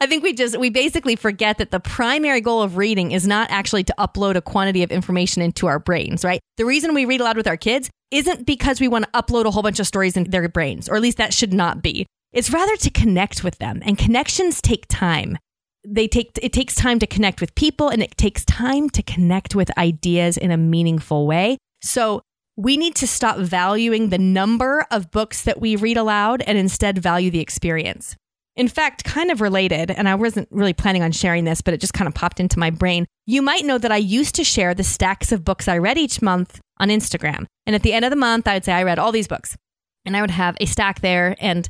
I 0.00 0.06
think 0.06 0.22
we 0.22 0.32
just, 0.32 0.58
we 0.58 0.70
basically 0.70 1.16
forget 1.16 1.58
that 1.58 1.70
the 1.70 1.80
primary 1.80 2.40
goal 2.40 2.62
of 2.62 2.76
reading 2.76 3.12
is 3.12 3.26
not 3.26 3.50
actually 3.50 3.84
to 3.84 3.94
upload 3.98 4.36
a 4.36 4.42
quantity 4.42 4.82
of 4.82 4.90
information 4.90 5.40
into 5.40 5.66
our 5.66 5.78
brains, 5.78 6.24
right? 6.24 6.40
The 6.56 6.64
reason 6.64 6.94
we 6.94 7.04
read 7.04 7.20
aloud 7.20 7.36
with 7.36 7.46
our 7.46 7.56
kids 7.56 7.90
isn't 8.10 8.46
because 8.46 8.80
we 8.80 8.88
want 8.88 9.04
to 9.04 9.10
upload 9.10 9.44
a 9.44 9.50
whole 9.50 9.62
bunch 9.62 9.80
of 9.80 9.86
stories 9.86 10.16
in 10.16 10.24
their 10.24 10.48
brains, 10.48 10.88
or 10.88 10.96
at 10.96 11.02
least 11.02 11.18
that 11.18 11.32
should 11.32 11.52
not 11.52 11.82
be. 11.82 12.06
It's 12.34 12.50
rather 12.50 12.76
to 12.76 12.90
connect 12.90 13.44
with 13.44 13.58
them, 13.58 13.80
and 13.84 13.96
connections 13.96 14.60
take 14.60 14.86
time. 14.88 15.38
They 15.86 16.08
take 16.08 16.36
it 16.42 16.52
takes 16.52 16.74
time 16.74 16.98
to 16.98 17.06
connect 17.06 17.40
with 17.40 17.54
people, 17.54 17.88
and 17.88 18.02
it 18.02 18.16
takes 18.16 18.44
time 18.44 18.90
to 18.90 19.02
connect 19.04 19.54
with 19.54 19.76
ideas 19.78 20.36
in 20.36 20.50
a 20.50 20.56
meaningful 20.56 21.28
way. 21.28 21.58
So 21.82 22.22
we 22.56 22.76
need 22.76 22.96
to 22.96 23.06
stop 23.06 23.38
valuing 23.38 24.08
the 24.08 24.18
number 24.18 24.84
of 24.90 25.12
books 25.12 25.42
that 25.42 25.60
we 25.60 25.76
read 25.76 25.96
aloud 25.96 26.42
and 26.42 26.58
instead 26.58 26.98
value 26.98 27.30
the 27.30 27.40
experience. 27.40 28.16
In 28.56 28.66
fact, 28.66 29.04
kind 29.04 29.30
of 29.30 29.40
related, 29.40 29.92
and 29.92 30.08
I 30.08 30.16
wasn't 30.16 30.48
really 30.50 30.72
planning 30.72 31.02
on 31.02 31.12
sharing 31.12 31.44
this, 31.44 31.60
but 31.60 31.72
it 31.72 31.80
just 31.80 31.94
kind 31.94 32.08
of 32.08 32.14
popped 32.14 32.40
into 32.40 32.58
my 32.58 32.70
brain. 32.70 33.06
You 33.26 33.42
might 33.42 33.64
know 33.64 33.78
that 33.78 33.92
I 33.92 33.96
used 33.96 34.34
to 34.36 34.44
share 34.44 34.74
the 34.74 34.84
stacks 34.84 35.30
of 35.30 35.44
books 35.44 35.68
I 35.68 35.78
read 35.78 35.98
each 35.98 36.20
month 36.20 36.60
on 36.78 36.88
Instagram. 36.88 37.46
And 37.66 37.76
at 37.76 37.82
the 37.82 37.92
end 37.92 38.04
of 38.04 38.10
the 38.10 38.16
month, 38.16 38.48
I 38.48 38.54
would 38.54 38.64
say 38.64 38.72
I 38.72 38.82
read 38.82 38.98
all 38.98 39.12
these 39.12 39.28
books. 39.28 39.56
And 40.04 40.16
I 40.16 40.20
would 40.20 40.30
have 40.30 40.56
a 40.60 40.66
stack 40.66 41.00
there. 41.00 41.36
And 41.40 41.68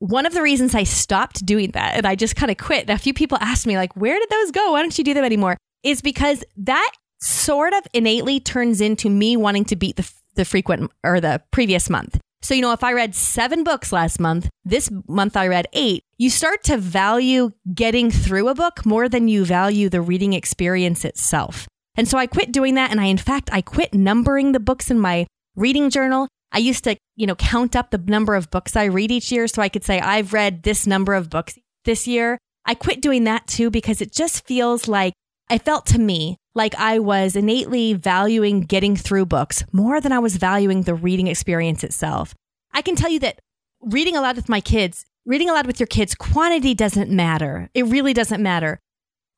one 0.00 0.26
of 0.26 0.32
the 0.32 0.42
reasons 0.42 0.74
I 0.74 0.82
stopped 0.84 1.44
doing 1.46 1.72
that 1.72 1.94
and 1.94 2.06
I 2.06 2.16
just 2.16 2.34
kind 2.34 2.50
of 2.50 2.56
quit, 2.56 2.90
a 2.90 2.98
few 2.98 3.14
people 3.14 3.38
asked 3.40 3.66
me, 3.66 3.76
like, 3.76 3.94
where 3.96 4.18
did 4.18 4.28
those 4.30 4.50
go? 4.50 4.72
Why 4.72 4.82
don't 4.82 4.96
you 4.96 5.04
do 5.04 5.14
them 5.14 5.24
anymore? 5.24 5.56
Is 5.82 6.00
because 6.00 6.42
that 6.56 6.92
sort 7.20 7.74
of 7.74 7.86
innately 7.92 8.40
turns 8.40 8.80
into 8.80 9.10
me 9.10 9.36
wanting 9.36 9.66
to 9.66 9.76
beat 9.76 9.96
the, 9.96 10.10
the 10.34 10.46
frequent 10.46 10.90
or 11.04 11.20
the 11.20 11.42
previous 11.50 11.90
month. 11.90 12.18
So, 12.42 12.54
you 12.54 12.62
know, 12.62 12.72
if 12.72 12.82
I 12.82 12.94
read 12.94 13.14
seven 13.14 13.62
books 13.62 13.92
last 13.92 14.18
month, 14.18 14.48
this 14.64 14.90
month 15.06 15.36
I 15.36 15.48
read 15.48 15.66
eight, 15.74 16.02
you 16.16 16.30
start 16.30 16.64
to 16.64 16.78
value 16.78 17.50
getting 17.74 18.10
through 18.10 18.48
a 18.48 18.54
book 18.54 18.86
more 18.86 19.06
than 19.06 19.28
you 19.28 19.44
value 19.44 19.90
the 19.90 20.00
reading 20.00 20.32
experience 20.32 21.04
itself. 21.04 21.68
And 21.96 22.08
so 22.08 22.16
I 22.16 22.26
quit 22.26 22.52
doing 22.52 22.76
that. 22.76 22.90
And 22.90 23.00
I, 23.00 23.06
in 23.06 23.18
fact, 23.18 23.50
I 23.52 23.60
quit 23.60 23.92
numbering 23.92 24.52
the 24.52 24.60
books 24.60 24.90
in 24.90 24.98
my 24.98 25.26
reading 25.56 25.90
journal 25.90 26.28
I 26.52 26.58
used 26.58 26.84
to, 26.84 26.96
you 27.16 27.26
know, 27.26 27.34
count 27.36 27.76
up 27.76 27.90
the 27.90 27.98
number 27.98 28.34
of 28.34 28.50
books 28.50 28.76
I 28.76 28.84
read 28.84 29.10
each 29.10 29.30
year 29.30 29.46
so 29.46 29.62
I 29.62 29.68
could 29.68 29.84
say 29.84 30.00
I've 30.00 30.32
read 30.32 30.62
this 30.62 30.86
number 30.86 31.14
of 31.14 31.30
books 31.30 31.58
this 31.84 32.06
year. 32.06 32.38
I 32.64 32.74
quit 32.74 33.00
doing 33.00 33.24
that 33.24 33.46
too 33.46 33.70
because 33.70 34.00
it 34.00 34.12
just 34.12 34.46
feels 34.46 34.88
like 34.88 35.14
I 35.48 35.58
felt 35.58 35.86
to 35.86 35.98
me 35.98 36.36
like 36.54 36.74
I 36.76 36.98
was 36.98 37.36
innately 37.36 37.94
valuing 37.94 38.62
getting 38.62 38.96
through 38.96 39.26
books 39.26 39.64
more 39.72 40.00
than 40.00 40.12
I 40.12 40.18
was 40.18 40.36
valuing 40.36 40.82
the 40.82 40.94
reading 40.94 41.26
experience 41.26 41.84
itself. 41.84 42.34
I 42.72 42.82
can 42.82 42.96
tell 42.96 43.10
you 43.10 43.20
that 43.20 43.40
reading 43.80 44.16
aloud 44.16 44.36
with 44.36 44.48
my 44.48 44.60
kids, 44.60 45.06
reading 45.24 45.48
aloud 45.48 45.66
with 45.66 45.80
your 45.80 45.86
kids, 45.86 46.14
quantity 46.14 46.74
doesn't 46.74 47.10
matter. 47.10 47.70
It 47.74 47.86
really 47.86 48.12
doesn't 48.12 48.42
matter. 48.42 48.78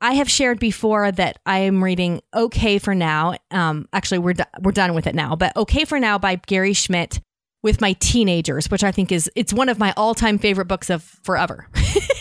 I 0.02 0.14
have 0.14 0.28
shared 0.28 0.58
before 0.58 1.12
that 1.12 1.38
I 1.46 1.60
am 1.60 1.82
reading 1.82 2.20
"Okay 2.34 2.78
for 2.78 2.94
Now." 2.94 3.36
Um, 3.52 3.88
actually, 3.92 4.18
we're 4.18 4.34
do- 4.34 4.44
we're 4.60 4.72
done 4.72 4.94
with 4.94 5.06
it 5.06 5.14
now, 5.14 5.36
but 5.36 5.56
"Okay 5.56 5.84
for 5.84 6.00
Now" 6.00 6.18
by 6.18 6.34
Gary 6.34 6.72
Schmidt 6.72 7.20
with 7.62 7.80
my 7.80 7.92
teenagers, 7.94 8.68
which 8.68 8.82
I 8.82 8.90
think 8.90 9.12
is 9.12 9.30
it's 9.36 9.52
one 9.52 9.68
of 9.68 9.78
my 9.78 9.94
all 9.96 10.14
time 10.14 10.38
favorite 10.38 10.66
books 10.66 10.90
of 10.90 11.04
forever. 11.22 11.68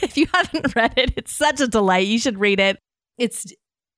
if 0.04 0.16
you 0.16 0.28
haven't 0.34 0.76
read 0.76 0.94
it, 0.96 1.14
it's 1.18 1.36
such 1.36 1.60
a 1.60 1.68
delight. 1.68 2.06
You 2.06 2.20
should 2.20 2.40
read 2.40 2.60
it. 2.60 2.78
It's 3.18 3.52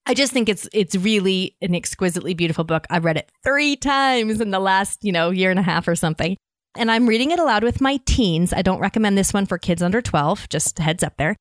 I 0.06 0.14
just 0.14 0.32
think 0.32 0.48
it's 0.48 0.68
it's 0.72 0.96
really 0.96 1.58
an 1.62 1.76
exquisitely 1.76 2.34
beautiful 2.34 2.64
book. 2.64 2.88
I've 2.90 3.04
read 3.04 3.18
it 3.18 3.30
three 3.44 3.76
times 3.76 4.40
in 4.40 4.52
the 4.52 4.60
last 4.60 5.04
you 5.04 5.12
know 5.12 5.30
year 5.30 5.52
and 5.52 5.60
a 5.60 5.64
half 5.64 5.90
or 5.90 5.96
something. 5.96 6.38
And 6.76 6.90
I'm 6.90 7.08
reading 7.08 7.32
it 7.32 7.40
aloud 7.40 7.64
with 7.64 7.82
my 7.82 8.00
teens. 8.06 8.54
I 8.54 8.62
don't 8.62 8.80
recommend 8.80 9.18
this 9.18 9.34
one 9.34 9.46
for 9.46 9.60
kids 9.60 9.84
under 9.84 10.02
12, 10.02 10.50
just 10.50 10.80
heads 10.80 11.04
up 11.04 11.18
there. 11.18 11.36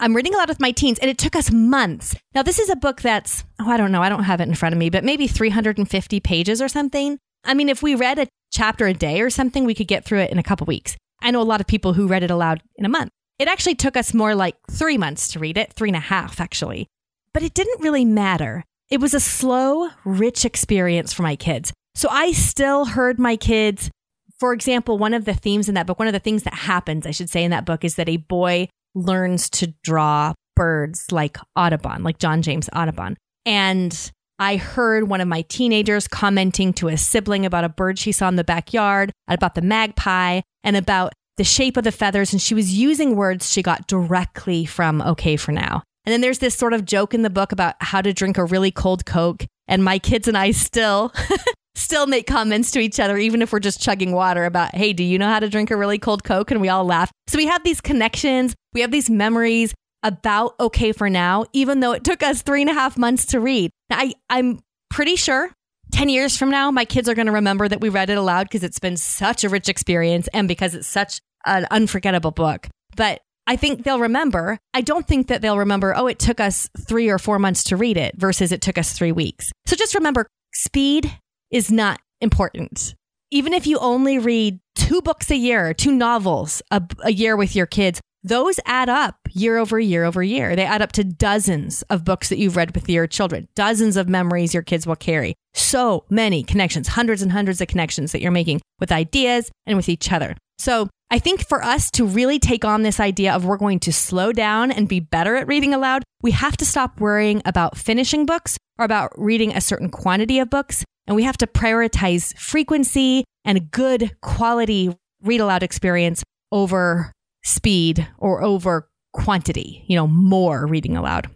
I'm 0.00 0.14
reading 0.14 0.34
a 0.34 0.36
lot 0.36 0.48
with 0.48 0.60
my 0.60 0.72
teens, 0.72 0.98
and 0.98 1.10
it 1.10 1.18
took 1.18 1.36
us 1.36 1.52
months. 1.52 2.16
Now, 2.34 2.42
this 2.42 2.58
is 2.58 2.68
a 2.68 2.76
book 2.76 3.00
that's, 3.00 3.44
oh, 3.60 3.70
I 3.70 3.76
don't 3.76 3.92
know, 3.92 4.02
I 4.02 4.08
don't 4.08 4.24
have 4.24 4.40
it 4.40 4.48
in 4.48 4.54
front 4.54 4.72
of 4.72 4.78
me, 4.78 4.90
but 4.90 5.04
maybe 5.04 5.26
350 5.26 6.20
pages 6.20 6.60
or 6.60 6.68
something. 6.68 7.18
I 7.44 7.54
mean, 7.54 7.68
if 7.68 7.82
we 7.82 7.94
read 7.94 8.18
a 8.18 8.26
chapter 8.52 8.86
a 8.86 8.94
day 8.94 9.20
or 9.20 9.30
something, 9.30 9.64
we 9.64 9.74
could 9.74 9.86
get 9.86 10.04
through 10.04 10.20
it 10.20 10.30
in 10.30 10.38
a 10.38 10.42
couple 10.42 10.66
weeks. 10.66 10.96
I 11.22 11.30
know 11.30 11.40
a 11.40 11.42
lot 11.42 11.60
of 11.60 11.66
people 11.66 11.92
who 11.92 12.08
read 12.08 12.22
it 12.22 12.30
aloud 12.30 12.62
in 12.76 12.84
a 12.84 12.88
month. 12.88 13.10
It 13.38 13.48
actually 13.48 13.76
took 13.76 13.96
us 13.96 14.14
more 14.14 14.34
like 14.34 14.56
three 14.70 14.98
months 14.98 15.28
to 15.28 15.38
read 15.38 15.56
it, 15.56 15.72
three 15.72 15.88
and 15.88 15.96
a 15.96 16.00
half 16.00 16.40
actually. 16.40 16.86
But 17.32 17.42
it 17.42 17.54
didn't 17.54 17.82
really 17.82 18.04
matter. 18.04 18.64
It 18.90 19.00
was 19.00 19.14
a 19.14 19.20
slow, 19.20 19.88
rich 20.04 20.44
experience 20.44 21.12
for 21.12 21.22
my 21.22 21.36
kids. 21.36 21.72
So 21.94 22.08
I 22.10 22.32
still 22.32 22.84
heard 22.84 23.18
my 23.18 23.36
kids. 23.36 23.90
For 24.38 24.52
example, 24.52 24.98
one 24.98 25.14
of 25.14 25.24
the 25.24 25.34
themes 25.34 25.68
in 25.68 25.74
that 25.74 25.86
book, 25.86 25.98
one 25.98 26.08
of 26.08 26.12
the 26.12 26.20
things 26.20 26.42
that 26.42 26.54
happens, 26.54 27.06
I 27.06 27.10
should 27.10 27.30
say, 27.30 27.42
in 27.42 27.50
that 27.50 27.64
book 27.64 27.84
is 27.84 27.94
that 27.96 28.08
a 28.08 28.18
boy 28.18 28.68
learns 28.94 29.50
to 29.50 29.74
draw 29.82 30.34
birds 30.56 31.10
like 31.10 31.36
Audubon, 31.56 32.02
like 32.02 32.18
John 32.18 32.42
James 32.42 32.68
Audubon. 32.74 33.16
And 33.44 34.12
I 34.38 34.56
heard 34.56 35.08
one 35.08 35.20
of 35.20 35.28
my 35.28 35.42
teenagers 35.42 36.08
commenting 36.08 36.72
to 36.74 36.88
a 36.88 36.96
sibling 36.96 37.46
about 37.46 37.64
a 37.64 37.68
bird 37.68 37.98
she 37.98 38.12
saw 38.12 38.28
in 38.28 38.36
the 38.36 38.44
backyard, 38.44 39.12
about 39.28 39.54
the 39.54 39.62
magpie, 39.62 40.40
and 40.62 40.76
about 40.76 41.12
the 41.36 41.44
shape 41.44 41.76
of 41.76 41.84
the 41.84 41.92
feathers. 41.92 42.32
And 42.32 42.40
she 42.40 42.54
was 42.54 42.72
using 42.74 43.16
words 43.16 43.50
she 43.50 43.62
got 43.62 43.86
directly 43.86 44.64
from 44.64 45.00
OK 45.02 45.36
for 45.36 45.52
Now. 45.52 45.82
And 46.04 46.12
then 46.12 46.20
there's 46.20 46.38
this 46.38 46.54
sort 46.54 46.74
of 46.74 46.84
joke 46.84 47.14
in 47.14 47.22
the 47.22 47.30
book 47.30 47.52
about 47.52 47.76
how 47.80 48.02
to 48.02 48.12
drink 48.12 48.36
a 48.36 48.44
really 48.44 48.70
cold 48.70 49.06
Coke. 49.06 49.46
And 49.66 49.82
my 49.82 49.98
kids 49.98 50.28
and 50.28 50.36
I 50.36 50.50
still. 50.50 51.12
still 51.74 52.06
make 52.06 52.26
comments 52.26 52.70
to 52.72 52.80
each 52.80 53.00
other, 53.00 53.16
even 53.16 53.42
if 53.42 53.52
we're 53.52 53.60
just 53.60 53.80
chugging 53.80 54.12
water 54.12 54.44
about, 54.44 54.74
hey, 54.74 54.92
do 54.92 55.02
you 55.02 55.18
know 55.18 55.28
how 55.28 55.40
to 55.40 55.48
drink 55.48 55.70
a 55.70 55.76
really 55.76 55.98
cold 55.98 56.24
Coke? 56.24 56.50
And 56.50 56.60
we 56.60 56.68
all 56.68 56.84
laugh. 56.84 57.10
So 57.28 57.36
we 57.36 57.46
have 57.46 57.64
these 57.64 57.80
connections, 57.80 58.54
we 58.72 58.80
have 58.80 58.90
these 58.90 59.10
memories 59.10 59.74
about 60.02 60.54
OK 60.60 60.92
for 60.92 61.08
Now, 61.08 61.46
even 61.52 61.80
though 61.80 61.92
it 61.92 62.04
took 62.04 62.22
us 62.22 62.42
three 62.42 62.60
and 62.60 62.70
a 62.70 62.74
half 62.74 62.96
months 62.96 63.26
to 63.26 63.40
read. 63.40 63.70
I, 63.90 64.12
I'm 64.28 64.60
pretty 64.90 65.16
sure 65.16 65.50
10 65.92 66.08
years 66.08 66.36
from 66.36 66.50
now, 66.50 66.70
my 66.70 66.84
kids 66.84 67.08
are 67.08 67.14
going 67.14 67.26
to 67.26 67.32
remember 67.32 67.68
that 67.68 67.80
we 67.80 67.88
read 67.88 68.10
it 68.10 68.18
aloud 68.18 68.44
because 68.44 68.64
it's 68.64 68.78
been 68.78 68.96
such 68.96 69.44
a 69.44 69.48
rich 69.48 69.68
experience 69.68 70.28
and 70.34 70.46
because 70.48 70.74
it's 70.74 70.86
such 70.86 71.20
an 71.46 71.66
unforgettable 71.70 72.32
book. 72.32 72.68
But 72.96 73.20
I 73.46 73.56
think 73.56 73.84
they'll 73.84 74.00
remember. 74.00 74.58
I 74.72 74.80
don't 74.80 75.06
think 75.06 75.28
that 75.28 75.42
they'll 75.42 75.58
remember, 75.58 75.94
oh, 75.96 76.06
it 76.06 76.18
took 76.18 76.40
us 76.40 76.68
three 76.78 77.08
or 77.10 77.18
four 77.18 77.38
months 77.38 77.64
to 77.64 77.76
read 77.76 77.96
it 77.96 78.16
versus 78.16 78.52
it 78.52 78.60
took 78.60 78.78
us 78.78 78.92
three 78.92 79.12
weeks. 79.12 79.52
So 79.66 79.76
just 79.76 79.94
remember 79.94 80.26
speed 80.54 81.16
is 81.54 81.70
not 81.70 82.00
important. 82.20 82.96
Even 83.30 83.52
if 83.52 83.64
you 83.66 83.78
only 83.78 84.18
read 84.18 84.58
two 84.74 85.00
books 85.00 85.30
a 85.30 85.36
year, 85.36 85.72
two 85.72 85.92
novels 85.92 86.60
a, 86.72 86.82
a 87.04 87.12
year 87.12 87.36
with 87.36 87.54
your 87.54 87.64
kids, 87.64 88.00
those 88.24 88.58
add 88.66 88.88
up 88.88 89.16
year 89.30 89.56
over 89.58 89.78
year 89.78 90.04
over 90.04 90.22
year. 90.22 90.56
They 90.56 90.64
add 90.64 90.82
up 90.82 90.90
to 90.92 91.04
dozens 91.04 91.82
of 91.82 92.04
books 92.04 92.28
that 92.28 92.38
you've 92.38 92.56
read 92.56 92.74
with 92.74 92.88
your 92.88 93.06
children, 93.06 93.46
dozens 93.54 93.96
of 93.96 94.08
memories 94.08 94.52
your 94.52 94.64
kids 94.64 94.84
will 94.84 94.96
carry. 94.96 95.34
So 95.52 96.04
many 96.10 96.42
connections, 96.42 96.88
hundreds 96.88 97.22
and 97.22 97.30
hundreds 97.30 97.60
of 97.60 97.68
connections 97.68 98.10
that 98.10 98.20
you're 98.20 98.32
making 98.32 98.60
with 98.80 98.90
ideas 98.90 99.52
and 99.64 99.76
with 99.76 99.88
each 99.88 100.10
other. 100.10 100.36
So 100.58 100.88
I 101.10 101.18
think 101.18 101.46
for 101.46 101.62
us 101.62 101.90
to 101.92 102.04
really 102.04 102.38
take 102.38 102.64
on 102.64 102.82
this 102.82 102.98
idea 102.98 103.32
of 103.34 103.44
we're 103.44 103.56
going 103.56 103.80
to 103.80 103.92
slow 103.92 104.32
down 104.32 104.72
and 104.72 104.88
be 104.88 105.00
better 105.00 105.36
at 105.36 105.46
reading 105.46 105.74
aloud, 105.74 106.02
we 106.22 106.32
have 106.32 106.56
to 106.56 106.66
stop 106.66 107.00
worrying 107.00 107.42
about 107.44 107.76
finishing 107.76 108.26
books 108.26 108.56
or 108.78 108.84
about 108.84 109.12
reading 109.16 109.54
a 109.54 109.60
certain 109.60 109.90
quantity 109.90 110.38
of 110.38 110.50
books. 110.50 110.84
And 111.06 111.14
we 111.14 111.24
have 111.24 111.36
to 111.38 111.46
prioritize 111.46 112.36
frequency 112.38 113.24
and 113.44 113.70
good 113.70 114.16
quality 114.22 114.94
read 115.22 115.40
aloud 115.40 115.62
experience 115.62 116.22
over 116.50 117.12
speed 117.44 118.08
or 118.18 118.42
over 118.42 118.88
quantity, 119.12 119.84
you 119.86 119.96
know, 119.96 120.06
more 120.06 120.66
reading 120.66 120.96
aloud. 120.96 121.28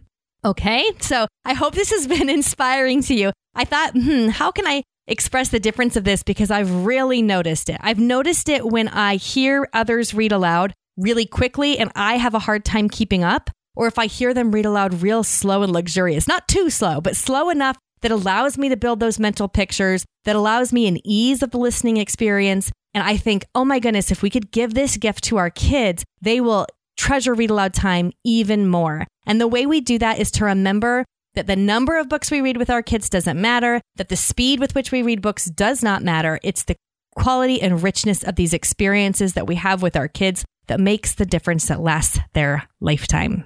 Okay, 0.43 0.91
so 0.99 1.27
I 1.45 1.53
hope 1.53 1.73
this 1.73 1.91
has 1.91 2.07
been 2.07 2.29
inspiring 2.39 3.01
to 3.03 3.13
you. 3.13 3.31
I 3.55 3.65
thought, 3.65 3.91
hmm, 3.93 4.27
how 4.27 4.51
can 4.51 4.65
I 4.67 4.83
express 5.09 5.49
the 5.49 5.59
difference 5.59 5.95
of 5.95 6.03
this? 6.03 6.23
Because 6.23 6.51
I've 6.51 6.85
really 6.85 7.21
noticed 7.21 7.69
it. 7.69 7.77
I've 7.81 7.99
noticed 7.99 8.47
it 8.49 8.65
when 8.65 8.87
I 8.87 9.15
hear 9.15 9.67
others 9.73 10.13
read 10.13 10.31
aloud 10.31 10.73
really 10.97 11.25
quickly 11.25 11.77
and 11.77 11.91
I 11.95 12.17
have 12.17 12.33
a 12.33 12.39
hard 12.39 12.65
time 12.65 12.89
keeping 12.89 13.23
up, 13.23 13.49
or 13.75 13.87
if 13.87 13.97
I 13.97 14.05
hear 14.07 14.33
them 14.33 14.51
read 14.51 14.65
aloud 14.65 15.01
real 15.01 15.23
slow 15.23 15.63
and 15.63 15.71
luxurious, 15.71 16.27
not 16.27 16.47
too 16.47 16.69
slow, 16.69 17.01
but 17.01 17.15
slow 17.15 17.49
enough 17.49 17.77
that 18.01 18.11
allows 18.11 18.57
me 18.57 18.69
to 18.69 18.77
build 18.77 18.99
those 18.99 19.19
mental 19.19 19.47
pictures, 19.47 20.05
that 20.25 20.35
allows 20.35 20.71
me 20.71 20.87
an 20.87 20.99
ease 21.05 21.43
of 21.43 21.51
the 21.51 21.57
listening 21.57 21.97
experience. 21.97 22.71
And 22.93 23.03
I 23.03 23.17
think, 23.17 23.45
oh 23.53 23.65
my 23.65 23.79
goodness, 23.79 24.11
if 24.11 24.21
we 24.21 24.29
could 24.29 24.51
give 24.51 24.73
this 24.73 24.97
gift 24.97 25.23
to 25.25 25.37
our 25.37 25.49
kids, 25.49 26.03
they 26.21 26.41
will 26.41 26.65
treasure 26.97 27.33
read 27.33 27.49
aloud 27.49 27.73
time 27.73 28.11
even 28.23 28.67
more. 28.67 29.05
And 29.25 29.39
the 29.39 29.47
way 29.47 29.65
we 29.65 29.81
do 29.81 29.97
that 29.99 30.19
is 30.19 30.31
to 30.31 30.45
remember 30.45 31.05
that 31.39 31.47
the 31.47 31.55
number 31.55 31.97
of 31.97 32.09
books 32.09 32.29
we 32.29 32.41
read 32.41 32.57
with 32.57 32.69
our 32.69 32.83
kids 32.83 33.07
doesn't 33.07 33.39
matter, 33.39 33.79
that 33.95 34.09
the 34.09 34.17
speed 34.17 34.59
with 34.59 34.75
which 34.75 34.91
we 34.91 35.01
read 35.01 35.21
books 35.21 35.45
does 35.45 35.81
not 35.81 36.03
matter. 36.03 36.37
It's 36.43 36.65
the 36.65 36.75
quality 37.15 37.61
and 37.61 37.81
richness 37.81 38.25
of 38.25 38.35
these 38.35 38.53
experiences 38.53 39.35
that 39.35 39.47
we 39.47 39.55
have 39.55 39.81
with 39.81 39.95
our 39.95 40.09
kids 40.09 40.43
that 40.67 40.81
makes 40.81 41.15
the 41.15 41.25
difference 41.25 41.69
that 41.69 41.79
lasts 41.79 42.19
their 42.33 42.67
lifetime. 42.81 43.45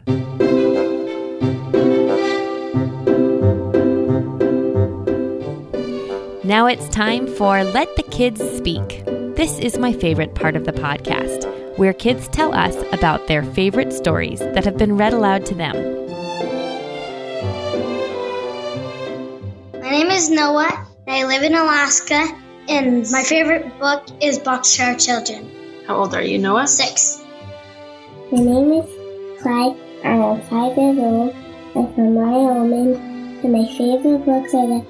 Now 6.44 6.66
it's 6.66 6.90
time 6.90 7.28
for 7.28 7.64
Let 7.64 7.96
the 7.96 8.08
Kids 8.10 8.42
Speak. 8.58 9.06
This 9.36 9.60
is 9.60 9.78
my 9.78 9.94
favorite 9.94 10.34
part 10.34 10.56
of 10.56 10.66
the 10.66 10.74
podcast, 10.74 11.78
where 11.78 11.94
kids 11.94 12.28
tell 12.30 12.56
us 12.56 12.76
about 12.92 13.28
their 13.28 13.44
favorite 13.44 13.94
stories 13.94 14.40
that 14.40 14.66
have 14.66 14.78
been 14.78 14.98
read 14.98 15.14
aloud 15.14 15.46
to 15.46 15.54
them. 15.54 16.04
Name 19.94 20.10
is 20.10 20.28
Noah, 20.28 20.88
and 21.06 21.16
I 21.16 21.24
live 21.28 21.44
in 21.44 21.54
Alaska, 21.54 22.28
and 22.68 23.06
my 23.12 23.22
favorite 23.22 23.78
book 23.78 24.04
is 24.20 24.40
Boxcar 24.40 24.98
Children. 24.98 25.86
How 25.86 25.98
old 25.98 26.16
are 26.16 26.24
you, 26.24 26.40
Noah? 26.40 26.66
Six. 26.66 27.22
My 28.32 28.40
name 28.40 28.72
is 28.74 28.90
Clyde. 29.40 29.78
I 30.04 30.14
am 30.18 30.42
five 30.50 30.76
years 30.76 30.98
old. 30.98 31.36
I'm 31.76 31.94
from 31.94 32.16
Wyoming, 32.16 32.96
and 33.44 33.54
my 33.54 33.68
favorite 33.78 34.26
books 34.26 34.56
are 34.56 34.66
the 34.66 34.82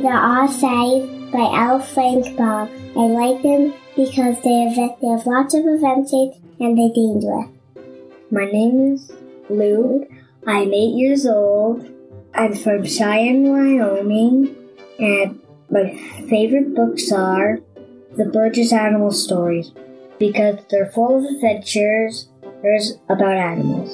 the 0.00 0.14
All 0.30 0.46
Sides 0.46 1.10
by 1.32 1.46
L. 1.66 1.80
Frank 1.80 2.36
Baum. 2.36 2.70
I 2.96 3.06
like 3.18 3.42
them 3.42 3.74
because 3.96 4.40
they 4.44 4.58
have, 4.70 4.94
they 5.00 5.08
have 5.08 5.26
lots 5.26 5.54
of 5.54 5.66
adventures 5.66 6.38
and 6.60 6.78
they're 6.78 6.94
dangerous. 6.94 7.50
My 8.30 8.44
name 8.44 8.94
is 8.94 9.10
Luke. 9.50 10.08
I'm 10.46 10.72
eight 10.72 10.94
years 10.94 11.26
old. 11.26 11.91
I'm 12.34 12.54
from 12.54 12.86
Cheyenne, 12.86 13.50
Wyoming, 13.50 14.56
and 14.98 15.38
my 15.70 15.94
favorite 16.30 16.74
books 16.74 17.12
are 17.12 17.60
the 18.16 18.24
Burgess 18.24 18.72
Animal 18.72 19.10
Stories 19.10 19.70
because 20.18 20.56
they're 20.70 20.90
full 20.90 21.18
of 21.18 21.24
adventures 21.24 22.28
There's 22.62 22.98
about 23.10 23.36
animals. 23.36 23.90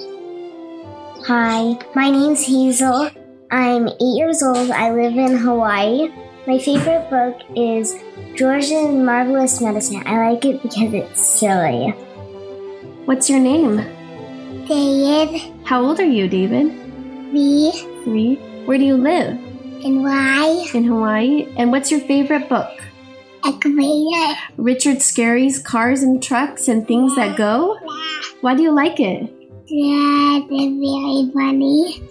Hi, 1.27 1.79
my 1.97 2.11
name's 2.11 2.47
Hazel. 2.47 3.11
I'm 3.51 3.89
eight 3.89 4.17
years 4.17 4.43
old. 4.43 4.71
I 4.71 4.93
live 4.93 5.17
in 5.17 5.37
Hawaii. 5.37 6.09
My 6.47 6.59
favorite 6.59 7.11
book 7.11 7.43
is 7.57 7.97
George's 8.37 8.95
Marvelous 8.95 9.61
Medicine. 9.61 10.03
I 10.07 10.31
like 10.31 10.45
it 10.45 10.63
because 10.63 10.95
it's 10.95 11.21
silly. 11.41 11.91
What's 13.05 13.29
your 13.29 13.41
name? 13.41 13.79
David. 14.69 15.41
How 15.65 15.83
old 15.83 15.99
are 15.99 16.05
you, 16.05 16.29
David? 16.29 16.88
B. 17.33 17.71
Three. 18.05 18.37
Where 18.65 18.79
do 18.79 18.85
you 18.85 18.97
live? 18.97 19.39
In 19.83 20.03
Hawaii. 20.03 20.69
In 20.75 20.85
Hawaii. 20.85 21.49
And 21.57 21.71
what's 21.71 21.91
your 21.91 22.01
favorite 22.01 22.49
book? 22.49 22.71
Equator. 23.45 24.39
Richard 24.57 25.01
Scarry's 25.03 25.59
Cars 25.59 26.03
and 26.03 26.23
Trucks 26.23 26.69
and 26.69 26.87
Things 26.87 27.15
That 27.17 27.37
Go? 27.37 27.79
Why 28.41 28.55
do 28.55 28.63
you 28.63 28.73
like 28.73 28.99
it? 29.01 29.33
Yeah, 29.67 30.41
they're 30.49 30.71
very 30.71 31.31
funny. 31.33 32.03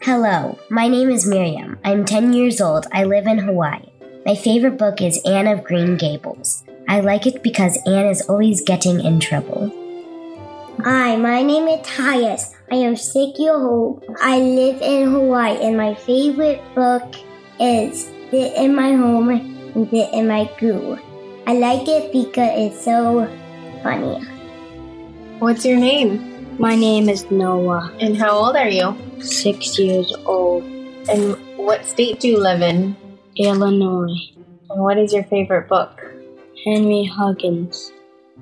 Hello, 0.00 0.58
my 0.70 0.86
name 0.88 1.10
is 1.10 1.26
Miriam. 1.26 1.78
I'm 1.84 2.04
10 2.04 2.32
years 2.32 2.60
old. 2.60 2.86
I 2.92 3.04
live 3.04 3.26
in 3.26 3.38
Hawaii. 3.38 3.90
My 4.26 4.34
favorite 4.34 4.78
book 4.78 5.00
is 5.00 5.20
Anne 5.24 5.46
of 5.46 5.64
Green 5.64 5.96
Gables. 5.96 6.62
I 6.88 7.00
like 7.00 7.26
it 7.26 7.42
because 7.42 7.78
Anne 7.86 8.06
is 8.06 8.22
always 8.28 8.62
getting 8.62 9.00
in 9.00 9.18
trouble. 9.18 9.72
Hi, 10.84 11.16
my 11.16 11.42
name 11.42 11.68
is 11.68 11.86
Tyus. 11.86 12.53
I 12.70 12.76
am 12.76 12.96
six 12.96 13.38
years 13.38 13.60
old. 13.60 14.04
I 14.20 14.40
live 14.40 14.80
in 14.80 15.10
Hawaii, 15.10 15.58
and 15.60 15.76
my 15.76 15.94
favorite 15.94 16.62
book 16.74 17.14
is 17.60 18.06
Sit 18.30 18.56
in 18.56 18.74
My 18.74 18.92
Home 18.94 19.28
and 19.28 19.90
Sit 19.90 20.14
in 20.14 20.28
My 20.28 20.50
Goo. 20.58 20.98
I 21.46 21.54
like 21.54 21.86
it 21.86 22.10
because 22.10 22.50
it's 22.56 22.84
so 22.84 23.28
funny. 23.82 24.24
What's 25.40 25.66
your 25.66 25.78
name? 25.78 26.56
My 26.58 26.74
name 26.74 27.10
is 27.10 27.30
Noah. 27.30 27.92
And 28.00 28.16
how 28.16 28.30
old 28.30 28.56
are 28.56 28.68
you? 28.68 28.96
Six 29.20 29.78
years 29.78 30.14
old. 30.24 30.64
And 31.08 31.36
what 31.58 31.84
state 31.84 32.20
do 32.20 32.28
you 32.28 32.40
live 32.40 32.62
in? 32.62 32.96
Illinois. 33.36 34.16
And 34.70 34.80
what 34.82 34.96
is 34.96 35.12
your 35.12 35.24
favorite 35.24 35.68
book? 35.68 36.00
Henry 36.64 37.04
Huggins 37.04 37.92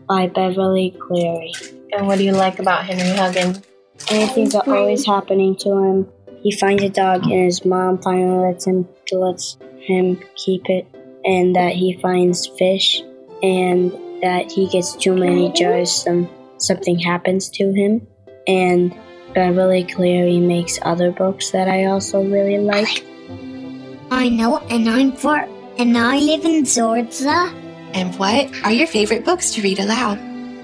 by 0.06 0.28
Beverly 0.28 0.94
Cleary. 1.00 1.52
And 1.92 2.06
what 2.06 2.18
do 2.18 2.24
you 2.24 2.32
like 2.32 2.60
about 2.60 2.84
Henry 2.84 3.16
Huggins? 3.16 3.62
Anything's 4.10 4.54
always 4.54 5.06
happening 5.06 5.56
to 5.56 5.70
him. 5.70 6.08
He 6.42 6.50
finds 6.50 6.82
a 6.82 6.88
dog 6.88 7.22
and 7.24 7.44
his 7.44 7.64
mom 7.64 7.98
finally 8.02 8.48
lets 8.48 8.66
him 8.66 8.88
lets 9.12 9.56
him 9.78 10.20
keep 10.36 10.68
it. 10.68 10.86
and 11.24 11.54
that 11.54 11.72
he 11.72 11.92
finds 12.02 12.48
fish 12.58 13.00
and 13.42 13.92
that 14.22 14.50
he 14.50 14.68
gets 14.68 14.94
too 14.96 15.14
many 15.14 15.52
jars, 15.52 15.90
some 15.90 16.28
something 16.58 16.98
happens 16.98 17.48
to 17.50 17.72
him. 17.72 18.06
And 18.46 18.94
Beverly 19.34 19.84
Cleary 19.84 20.38
makes 20.40 20.78
other 20.82 21.10
books 21.10 21.50
that 21.50 21.68
I 21.68 21.86
also 21.86 22.22
really 22.22 22.58
like. 22.58 23.04
I 24.10 24.28
know, 24.28 24.58
and 24.58 24.88
I'm 24.88 25.12
four, 25.12 25.48
and 25.78 25.96
I 25.96 26.18
live 26.18 26.44
in 26.44 26.64
Georgia. 26.64 27.52
And 27.94 28.14
what 28.18 28.50
are 28.64 28.72
your 28.72 28.86
favorite 28.86 29.24
books 29.24 29.52
to 29.54 29.62
read 29.62 29.78
aloud? 29.80 30.20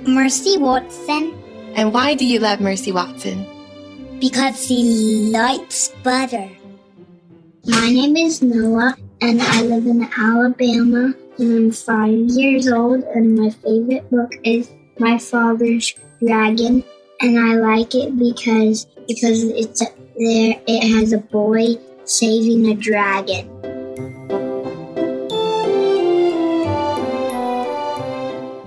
Mercy 0.07 0.59
Watson, 0.59 1.38
And 1.79 1.95
why 1.95 2.15
do 2.15 2.27
you 2.27 2.41
love 2.41 2.61
Mercy 2.61 2.91
Watson? 2.91 3.47
because 4.21 4.67
she 4.67 5.31
likes 5.31 5.89
butter. 6.03 6.51
My 7.67 7.89
name 7.89 8.17
is 8.17 8.43
Noah, 8.43 8.97
and 9.21 9.41
I 9.41 9.63
live 9.63 9.87
in 9.87 10.09
Alabama, 10.17 11.15
and 11.39 11.57
I'm 11.57 11.71
five 11.71 12.13
years 12.13 12.69
old. 12.69 13.05
And 13.15 13.37
my 13.37 13.51
favorite 13.51 14.11
book 14.11 14.33
is 14.45 14.71
My 14.99 15.19
Father's 15.19 15.95
Dragon, 16.21 16.83
and 17.21 17.39
I 17.39 17.55
like 17.55 17.95
it 17.95 18.19
because 18.19 18.87
because 19.07 19.45
it's 19.45 19.81
there. 19.81 20.61
It 20.67 20.99
has 20.99 21.13
a 21.13 21.19
boy 21.19 21.77
saving 22.05 22.67
a 22.71 22.75
dragon. 22.75 23.49